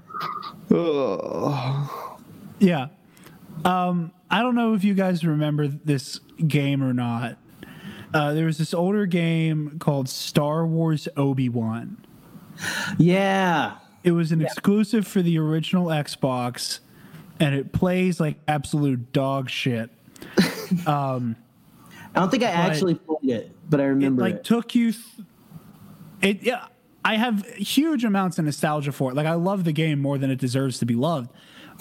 [0.72, 2.18] Oh.
[2.60, 2.88] Yeah.
[3.66, 7.38] Um, I don't know if you guys remember this game or not.
[8.14, 12.06] Uh, there was this older game called Star Wars Obi Wan.
[12.98, 13.76] Yeah.
[14.04, 16.80] It was an exclusive for the original Xbox,
[17.40, 19.90] and it plays like absolute dog shit.
[20.88, 21.20] I
[22.16, 24.44] don't think I actually played it, but I It remember like it.
[24.44, 24.94] took you.
[24.94, 25.04] Th-
[26.22, 26.68] it yeah.
[27.06, 29.16] I have huge amounts of nostalgia for it.
[29.16, 31.30] Like I love the game more than it deserves to be loved,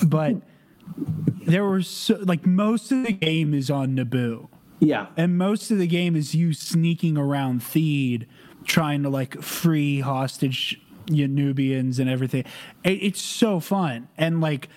[0.06, 0.36] but
[1.46, 4.48] there were so like most of the game is on Naboo.
[4.80, 5.06] Yeah.
[5.16, 8.26] And most of the game is you sneaking around Theed,
[8.64, 12.44] trying to like free hostage Nubians and everything.
[12.84, 14.08] It, it's so fun.
[14.18, 14.68] And like,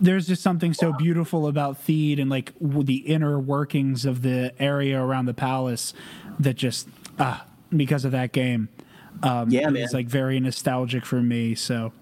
[0.00, 4.52] there's just something so beautiful about Theed and like w- the inner workings of the
[4.58, 5.92] area around the palace
[6.38, 6.88] that just,
[7.18, 7.44] ah,
[7.76, 8.68] because of that game.
[9.22, 9.82] Um, Yeah, man.
[9.82, 11.54] It's like very nostalgic for me.
[11.54, 11.92] So,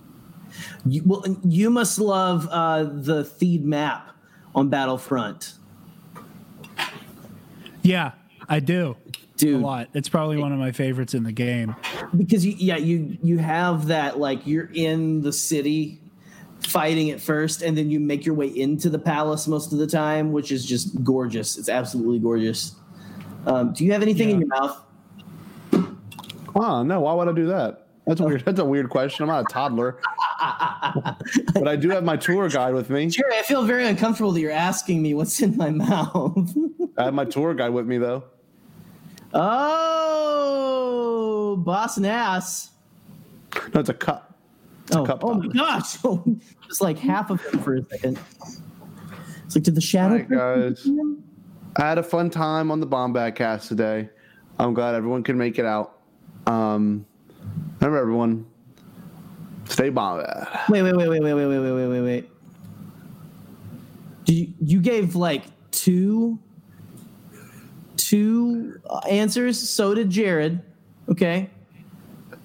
[0.87, 4.11] You, well, you must love uh, the Theed map
[4.55, 5.55] on Battlefront.
[7.83, 8.13] Yeah,
[8.49, 8.97] I do.
[9.37, 9.57] Dude.
[9.63, 9.89] A lot.
[9.95, 11.75] It's probably one of my favorites in the game.
[12.17, 15.99] because you yeah you you have that like you're in the city
[16.61, 19.87] fighting at first and then you make your way into the palace most of the
[19.87, 22.75] time which is just gorgeous it's absolutely gorgeous
[23.47, 24.79] um, do you have anything in your mouth
[26.55, 27.87] Oh no, why would I do that?
[28.07, 28.45] That's weird.
[28.45, 29.23] That's a weird question.
[29.23, 30.01] I'm not a toddler,
[31.55, 33.07] but I do have my tour guide with me.
[33.07, 36.51] Gerry, I feel very uncomfortable that you're asking me what's in my mouth.
[37.01, 38.25] I had my tour guide with me though.
[39.33, 40.37] oh,
[41.57, 42.71] Boss Nass.
[43.75, 44.35] No, it's a cup.
[44.93, 45.97] Oh, cup oh my gosh.
[46.67, 48.19] Just like half of it for a second.
[49.45, 50.15] It's like, did the shadow.
[50.15, 50.87] All right, guys.
[51.77, 54.11] I had a fun time on the Bombad Cast today.
[54.59, 56.01] I'm glad everyone could make it out.
[56.47, 57.07] Um,
[57.81, 58.45] remember, everyone,
[59.65, 60.69] stay Bombad.
[60.69, 62.31] Wait, wait, wait, wait, wait, wait, wait, wait, wait, wait, wait.
[64.27, 66.39] You, you gave like two
[68.09, 69.59] two answers.
[69.59, 70.63] So did Jarod.
[71.09, 71.51] Okay.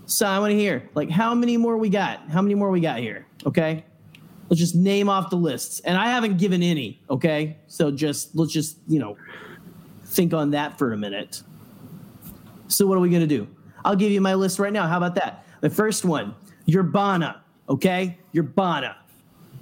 [0.06, 2.30] So I want to hear like how many more we got?
[2.30, 3.26] How many more we got here?
[3.46, 3.84] Okay.
[4.50, 5.80] Let's just name off the lists.
[5.82, 7.02] And I haven't given any.
[7.10, 7.58] Okay.
[7.68, 9.18] So just let's just you know
[10.06, 11.42] think on that for a minute.
[12.68, 13.48] So what are we gonna do?
[13.84, 14.88] I'll give you my list right now.
[14.88, 15.46] How about that?
[15.62, 16.36] The first one,
[16.74, 17.42] Urbana.
[17.68, 18.98] Okay, Urbana,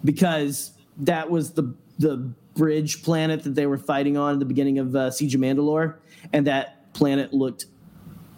[0.04, 4.80] because that was the the bridge planet that they were fighting on at the beginning
[4.80, 5.96] of uh, Siege of Mandalore,
[6.32, 7.66] and that planet looked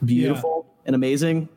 [0.03, 1.49] beautiful and amazing.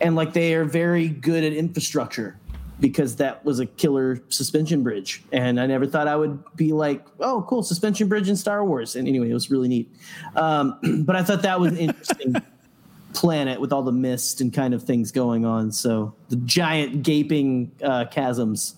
[0.00, 2.38] And like they are very good at infrastructure
[2.80, 5.22] because that was a killer suspension bridge.
[5.32, 8.94] And I never thought I would be like, oh, cool, suspension bridge in Star Wars.
[8.96, 9.92] And anyway, it was really neat.
[10.36, 12.36] Um, but I thought that was an interesting
[13.14, 15.72] planet with all the mist and kind of things going on.
[15.72, 18.76] So the giant gaping uh, chasms.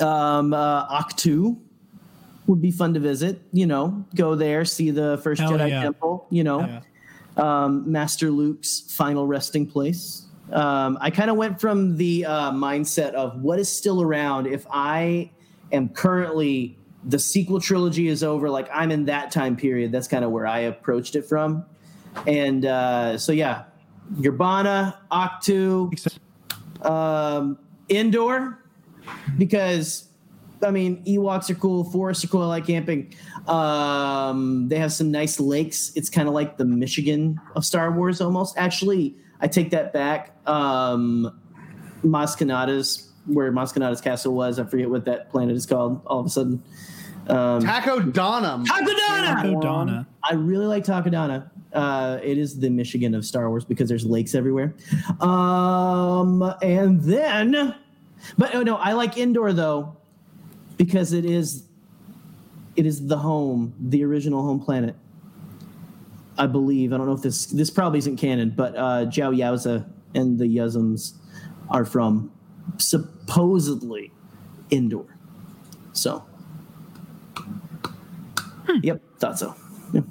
[0.00, 1.58] Um, uh, Ahch-To
[2.46, 3.40] would be fun to visit.
[3.52, 5.82] You know, go there, see the first Hell Jedi yeah.
[5.82, 6.26] temple.
[6.30, 6.80] You know, Yeah.
[7.36, 10.26] um, Master Luke's final resting place.
[10.52, 14.66] Um, I kind of went from the uh, mindset of what is still around if
[14.70, 15.30] I
[15.70, 19.92] am currently the sequel trilogy is over, like I'm in that time period.
[19.92, 21.64] That's kind of where I approached it from.
[22.26, 23.64] And uh, so, yeah,
[24.24, 25.90] Urbana, Ahch-To,
[26.82, 27.58] um,
[27.88, 28.59] Endor,
[29.38, 30.08] because
[30.62, 32.42] I mean, Ewoks are cool, forests are cool.
[32.42, 33.14] I like camping.
[33.48, 35.92] Um, they have some nice lakes.
[35.96, 38.58] It's kind of like the Michigan of Star Wars, almost.
[38.58, 40.36] Actually, I take that back.
[40.46, 41.38] Um,
[42.04, 44.58] Maz Kanata's where Maz Kanata's castle was.
[44.58, 46.00] I forget what that planet is called.
[46.06, 46.62] All of a sudden,
[47.28, 48.62] um, Taco Donna.
[48.66, 49.60] Takodana.
[49.60, 50.06] Donna.
[50.22, 51.50] I really like Takodana.
[51.72, 54.74] Uh, it is the Michigan of Star Wars because there's lakes everywhere.
[55.20, 57.74] Um, and then,
[58.38, 59.96] but oh no, I like Endor though
[60.76, 61.64] because it is
[62.76, 64.96] it is the home, the original home planet.
[66.38, 66.92] I believe.
[66.92, 70.46] I don't know if this this probably isn't canon, but uh, Joh Yowza and the
[70.46, 71.12] Yuzzums
[71.68, 72.32] are from
[72.78, 74.12] supposedly
[74.70, 75.04] Endor.
[75.92, 76.24] So,
[78.82, 79.54] yep, thought so.
[79.92, 80.04] Yep.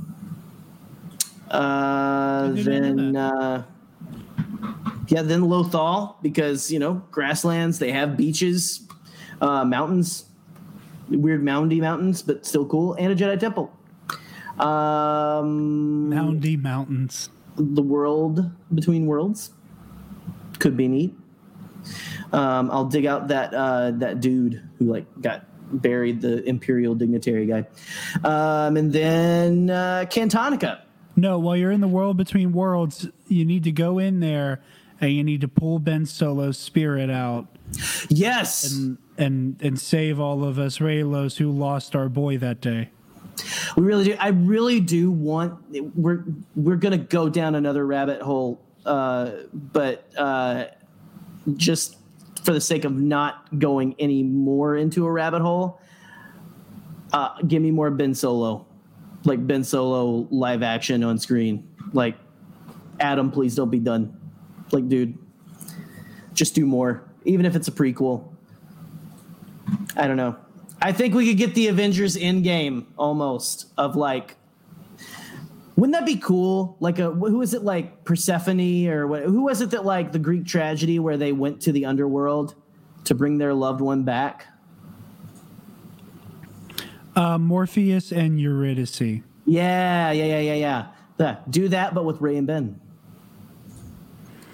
[1.50, 3.64] Uh, then, uh,
[5.10, 7.80] yeah, then Lothal because you know grasslands.
[7.80, 8.88] They have beaches,
[9.42, 10.26] uh, mountains,
[11.10, 13.72] weird moundy mountains, but still cool, and a Jedi temple.
[14.60, 17.30] Um, Moundy Mountains.
[17.56, 19.52] the world between worlds
[20.60, 21.18] could be neat.
[22.32, 25.46] Um, I'll dig out that uh, that dude who like got
[25.82, 27.66] buried, the imperial dignitary guy,
[28.24, 30.82] um, and then uh, Cantonica.
[31.16, 34.62] No, while you're in the world between worlds, you need to go in there
[35.02, 37.48] and you need to pull Ben Solo's spirit out
[38.10, 42.90] Yes, and and, and save all of us Reylos who lost our boy that day.
[43.76, 44.16] we really do.
[44.20, 45.60] I really do want.
[45.96, 46.24] We're
[46.56, 50.66] we're gonna go down another rabbit hole, uh, but uh,
[51.56, 51.98] just
[52.44, 55.80] for the sake of not going any more into a rabbit hole,
[57.14, 58.66] uh, give me more Ben Solo,
[59.26, 61.68] like Ben Solo live action on screen.
[61.94, 62.16] Like,
[63.00, 64.19] Adam, please don't be done.
[64.72, 65.18] Like, dude,
[66.34, 68.28] just do more, even if it's a prequel.
[69.96, 70.36] I don't know.
[70.82, 74.38] I think we could get the Avengers Endgame almost of like.
[75.76, 76.76] Wouldn't that be cool?
[76.80, 79.24] Like a who is it like Persephone or what?
[79.24, 82.56] Who was it that like the Greek tragedy where they went to the underworld
[83.06, 84.46] to bring their loved one back?
[87.16, 89.02] Uh, Morpheus and Eurydice.
[89.46, 90.88] Yeah, yeah, yeah, yeah, yeah.
[91.20, 92.80] Yeah, Do that, but with Rey and Ben.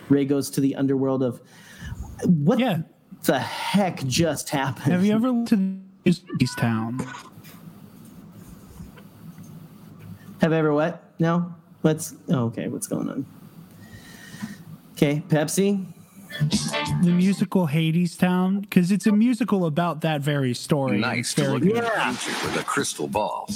[0.10, 1.42] Rey goes to the underworld of
[2.26, 2.82] what Yeah.
[3.24, 4.92] the heck just happened?
[4.92, 7.00] Have you ever looked to East Town?
[10.42, 11.02] Have I ever what?
[11.20, 11.54] No.
[11.82, 12.68] What's oh, okay?
[12.68, 13.26] What's going on?
[14.94, 15.86] Okay, Pepsi.
[17.04, 18.62] The musical Hadestown?
[18.62, 21.00] Because it's a musical about that very story.
[21.00, 22.12] Nice It's to look at Yeah.
[22.12, 23.50] the future with a crystal ball.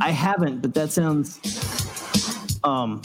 [0.00, 1.40] I haven't, but that sounds.
[2.64, 3.02] Um,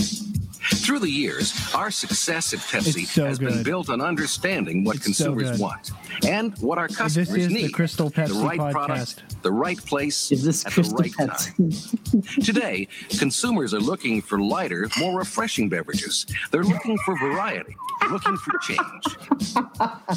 [0.87, 5.03] Through the years, our success at Pepsi so has been built on understanding what It's
[5.03, 5.59] consumers good.
[5.59, 5.91] want
[6.25, 7.73] and what our customers this is the need.
[7.73, 8.71] Crystal Pepsi the right podcast.
[8.71, 12.21] product, the right place, is this at Crystal the right time.
[12.41, 12.87] Today,
[13.19, 16.25] consumers are looking for lighter, more refreshing beverages.
[16.51, 17.75] They're looking for variety,
[18.09, 19.17] looking for change.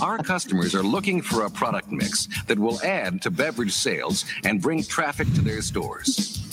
[0.01, 4.62] Our customers are looking for a product mix that will add to beverage sales and
[4.62, 6.47] bring traffic to their stores.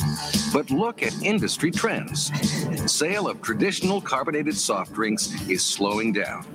[0.54, 2.32] But look at industry trends.
[2.92, 6.46] Sale of traditional carbonated soft drinks is slowing down.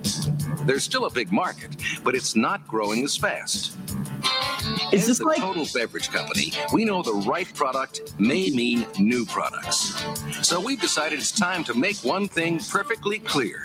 [0.62, 3.76] There's still a big market, but it's not growing as fast.
[4.90, 8.86] Is As this the like total beverage company, we know the right product may mean
[8.98, 10.02] new products.
[10.40, 13.64] So we've decided it's time to make one thing perfectly clear.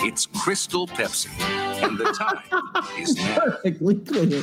[0.00, 1.28] It's Crystal Pepsi.
[1.82, 3.38] And the time is now.
[3.40, 4.42] perfectly clear?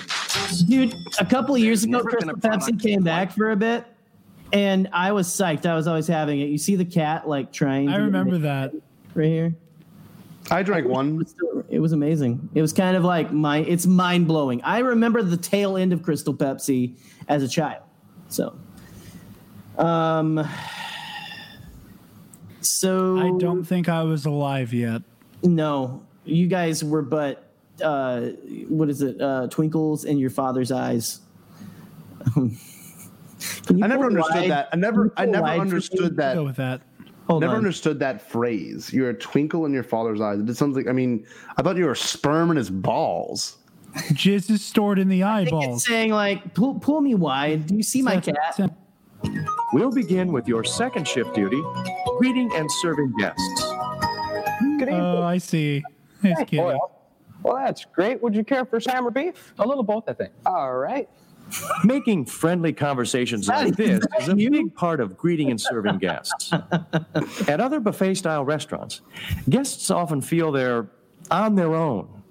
[0.67, 3.51] Dude, a couple of years There's ago, never been Crystal a Pepsi came back for
[3.51, 3.85] a bit,
[4.53, 5.65] and I was psyched.
[5.65, 6.49] I was always having it.
[6.49, 7.89] You see the cat like trying.
[7.89, 8.73] I remember that.
[9.13, 9.55] right here.
[10.51, 11.15] I drank It one.
[11.17, 12.49] was, still- it was amazing.
[12.53, 13.57] It was kind of like my.
[13.59, 14.61] It's mind blowing.
[14.63, 16.95] I remember the tail end of Crystal Pepsi
[17.27, 17.81] as a child.
[18.29, 18.55] So,
[19.77, 20.47] um,
[22.61, 25.01] so I don't think I was alive yet.
[25.43, 27.49] No, you guys were but
[27.83, 28.21] uh,
[28.69, 29.19] what is it?
[29.21, 31.19] Uh, twinkles in your father's eyes.
[33.65, 34.69] Can I never understood wide- that.
[34.71, 35.69] I never, I never wide for me?
[35.71, 36.35] understood that.
[36.35, 36.81] Go with that.
[37.27, 37.57] Hold Never on.
[37.57, 38.93] understood that phrase.
[38.93, 40.37] You're a twinkle in your father's eyes.
[40.39, 41.25] It sounds like I mean,
[41.57, 43.57] I thought you were a sperm in his balls.
[43.95, 45.85] Jizz is stored in the I think it's eyeballs.
[45.85, 47.65] saying like pull pull me wide.
[47.65, 48.69] Do you see my cat?
[49.73, 51.61] We'll begin with your second shift duty,
[52.19, 53.63] greeting and serving guests.
[54.59, 54.93] Good evening.
[55.01, 55.81] Oh, I see.
[56.21, 56.57] It's kitty.
[56.59, 56.91] Well,
[57.41, 58.21] well, that's great.
[58.21, 59.53] Would you care for ham or beef?
[59.57, 60.31] A little both, I think.
[60.45, 61.09] All right.
[61.83, 66.51] Making friendly conversations like this is a big part of greeting and serving guests.
[67.47, 69.01] At other buffet style restaurants,
[69.49, 70.87] guests often feel they're
[71.29, 72.23] on their own.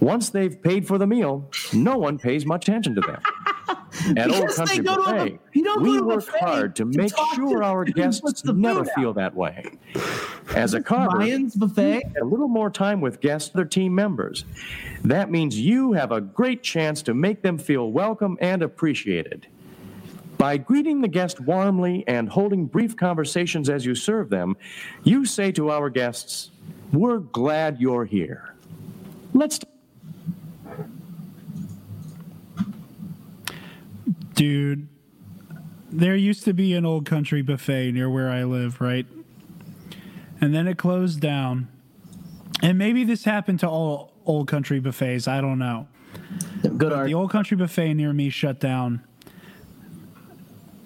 [0.00, 3.20] Once they've paid for the meal, no one pays much attention to them.
[4.16, 6.98] At Old Because they Country go to a Buffet, go we work hard to to
[6.98, 8.88] make talk to sure our dude who puts guests never out.
[8.94, 9.64] feel that way.
[10.54, 12.02] As a carver, Ryan's buffet.
[12.20, 14.44] a little more time with guests their team members.
[15.02, 19.46] That means you have a great chance to make them feel welcome and appreciated.
[20.36, 24.56] By greeting the guest warmly and holding brief conversations as you serve them,
[25.04, 26.50] you say to our guests,
[26.92, 28.54] We're glad you're here.
[29.32, 29.58] Let's
[34.34, 34.88] Dude,
[35.90, 39.06] there used to be an old country buffet near where I live, right?
[40.40, 41.68] And then it closed down.
[42.62, 45.28] And maybe this happened to all old country buffets.
[45.28, 45.86] I don't know.
[46.76, 47.06] Good art.
[47.06, 49.02] The old country buffet near me shut down.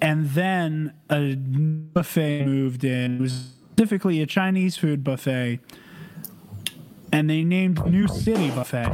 [0.00, 3.16] And then a buffet moved in.
[3.16, 5.60] It was specifically a Chinese food buffet.
[7.10, 8.92] And they named New City Buffet.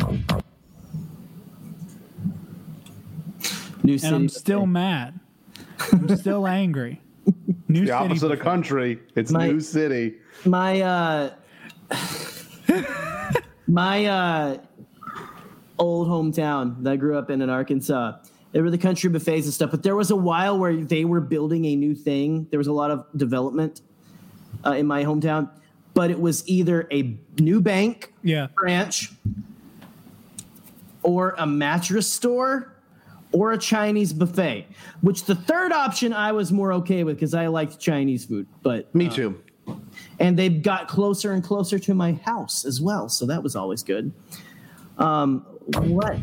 [3.84, 4.14] New And.
[4.14, 5.20] I'm still mad.
[5.92, 7.00] I'm still angry.
[7.68, 8.42] New The City opposite of Buffet.
[8.42, 8.98] country.
[9.14, 10.14] It's My- New City.
[10.44, 11.30] my uh
[13.68, 14.58] my uh
[15.78, 18.16] old hometown that I grew up in in Arkansas.
[18.52, 21.20] There were the country buffets and stuff, but there was a while where they were
[21.20, 22.46] building a new thing.
[22.50, 23.80] There was a lot of development
[24.64, 25.50] uh, in my hometown,
[25.92, 28.46] but it was either a new bank Yeah.
[28.54, 29.12] branch
[31.02, 32.73] or a mattress store
[33.34, 34.66] or a Chinese buffet,
[35.02, 38.46] which the third option I was more okay with because I liked Chinese food.
[38.62, 39.40] But Me too.
[40.20, 43.82] and they got closer and closer to my house as well, so that was always
[43.82, 44.12] good.
[44.98, 45.44] Um,
[45.74, 46.16] what?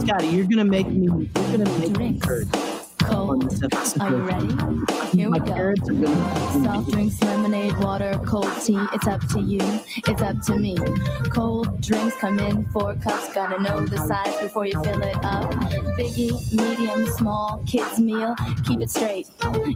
[0.00, 1.06] Scotty, you're gonna make me.
[1.06, 2.26] You're gonna make me Drinks.
[2.26, 3.44] curd on Cold.
[4.00, 4.48] Are you ready?
[5.16, 5.54] Here My we go.
[5.54, 6.64] curds are gonna.
[6.64, 8.78] Soft drinks, lemonade, water, cold tea.
[8.92, 9.60] It's up to you.
[10.08, 10.76] It's up to me.
[11.30, 13.32] Cold drinks come in four cups.
[13.34, 15.50] Gotta know the size before you fill it up.
[15.98, 18.34] Biggie, medium, small, kids meal.
[18.66, 19.28] Keep it straight.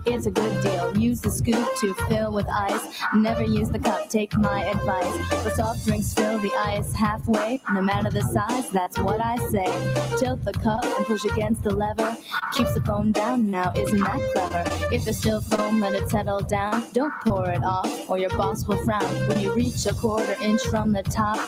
[0.07, 0.97] It's a good deal.
[0.97, 2.83] Use the scoop to fill with ice.
[3.15, 4.09] Never use the cup.
[4.11, 5.43] Take my advice.
[5.43, 7.61] For soft drinks, fill the ice halfway.
[7.73, 9.67] No matter the size, that's what I say.
[10.19, 12.17] Tilt the cup and push against the lever.
[12.53, 13.51] Keeps the foam down.
[13.51, 14.95] Now isn't that clever?
[14.95, 16.85] If there's still foam, let it settle down.
[16.93, 19.05] Don't pour it off, or your boss will frown.
[19.29, 21.39] When you reach a quarter inch from the top,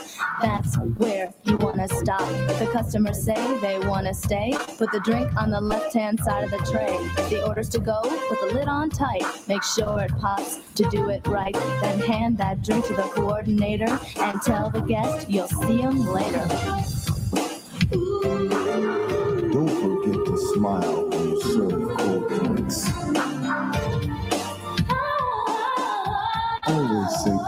[0.40, 2.22] that's where you wanna stop.
[2.50, 6.50] If the customers say they wanna stay, put the drink on the left-hand side of
[6.50, 6.96] the tray.
[7.18, 9.24] If the order's to go, put the lid on tight.
[9.48, 11.54] Make sure it pops to do it right.
[11.80, 16.46] Then hand that drink to the coordinator and tell the guest you'll see him later.
[19.52, 21.05] Don't forget to smile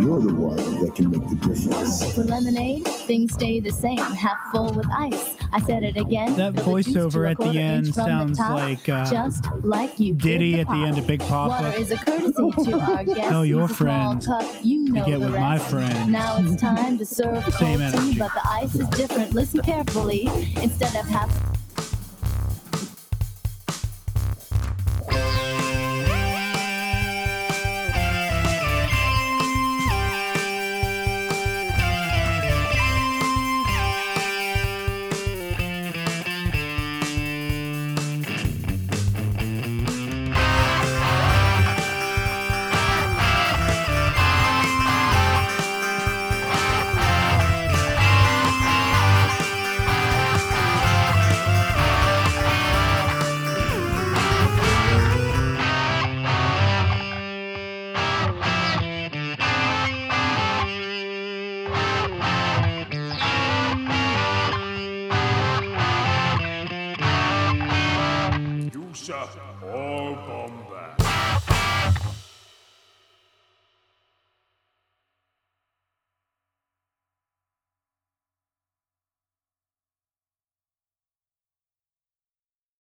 [0.00, 2.14] You're the one that can make the difference.
[2.14, 5.36] For lemonade, things stay the same, half full with ice.
[5.52, 6.34] I said it again.
[6.36, 9.10] That fill the juice to voiceover at the end inch from sounds top, like, uh,
[9.10, 11.64] just like you Diddy the at the end of Big Poppa.
[11.64, 13.28] Water is a courtesy to our guests.
[13.28, 15.70] Tell your Use a friend cup, you know get the with my rest.
[15.70, 16.12] friend.
[16.12, 18.18] Now it's time to serve Same cold tea, energy.
[18.18, 19.34] but the ice is different.
[19.34, 20.28] Listen carefully.
[20.62, 21.28] Instead of half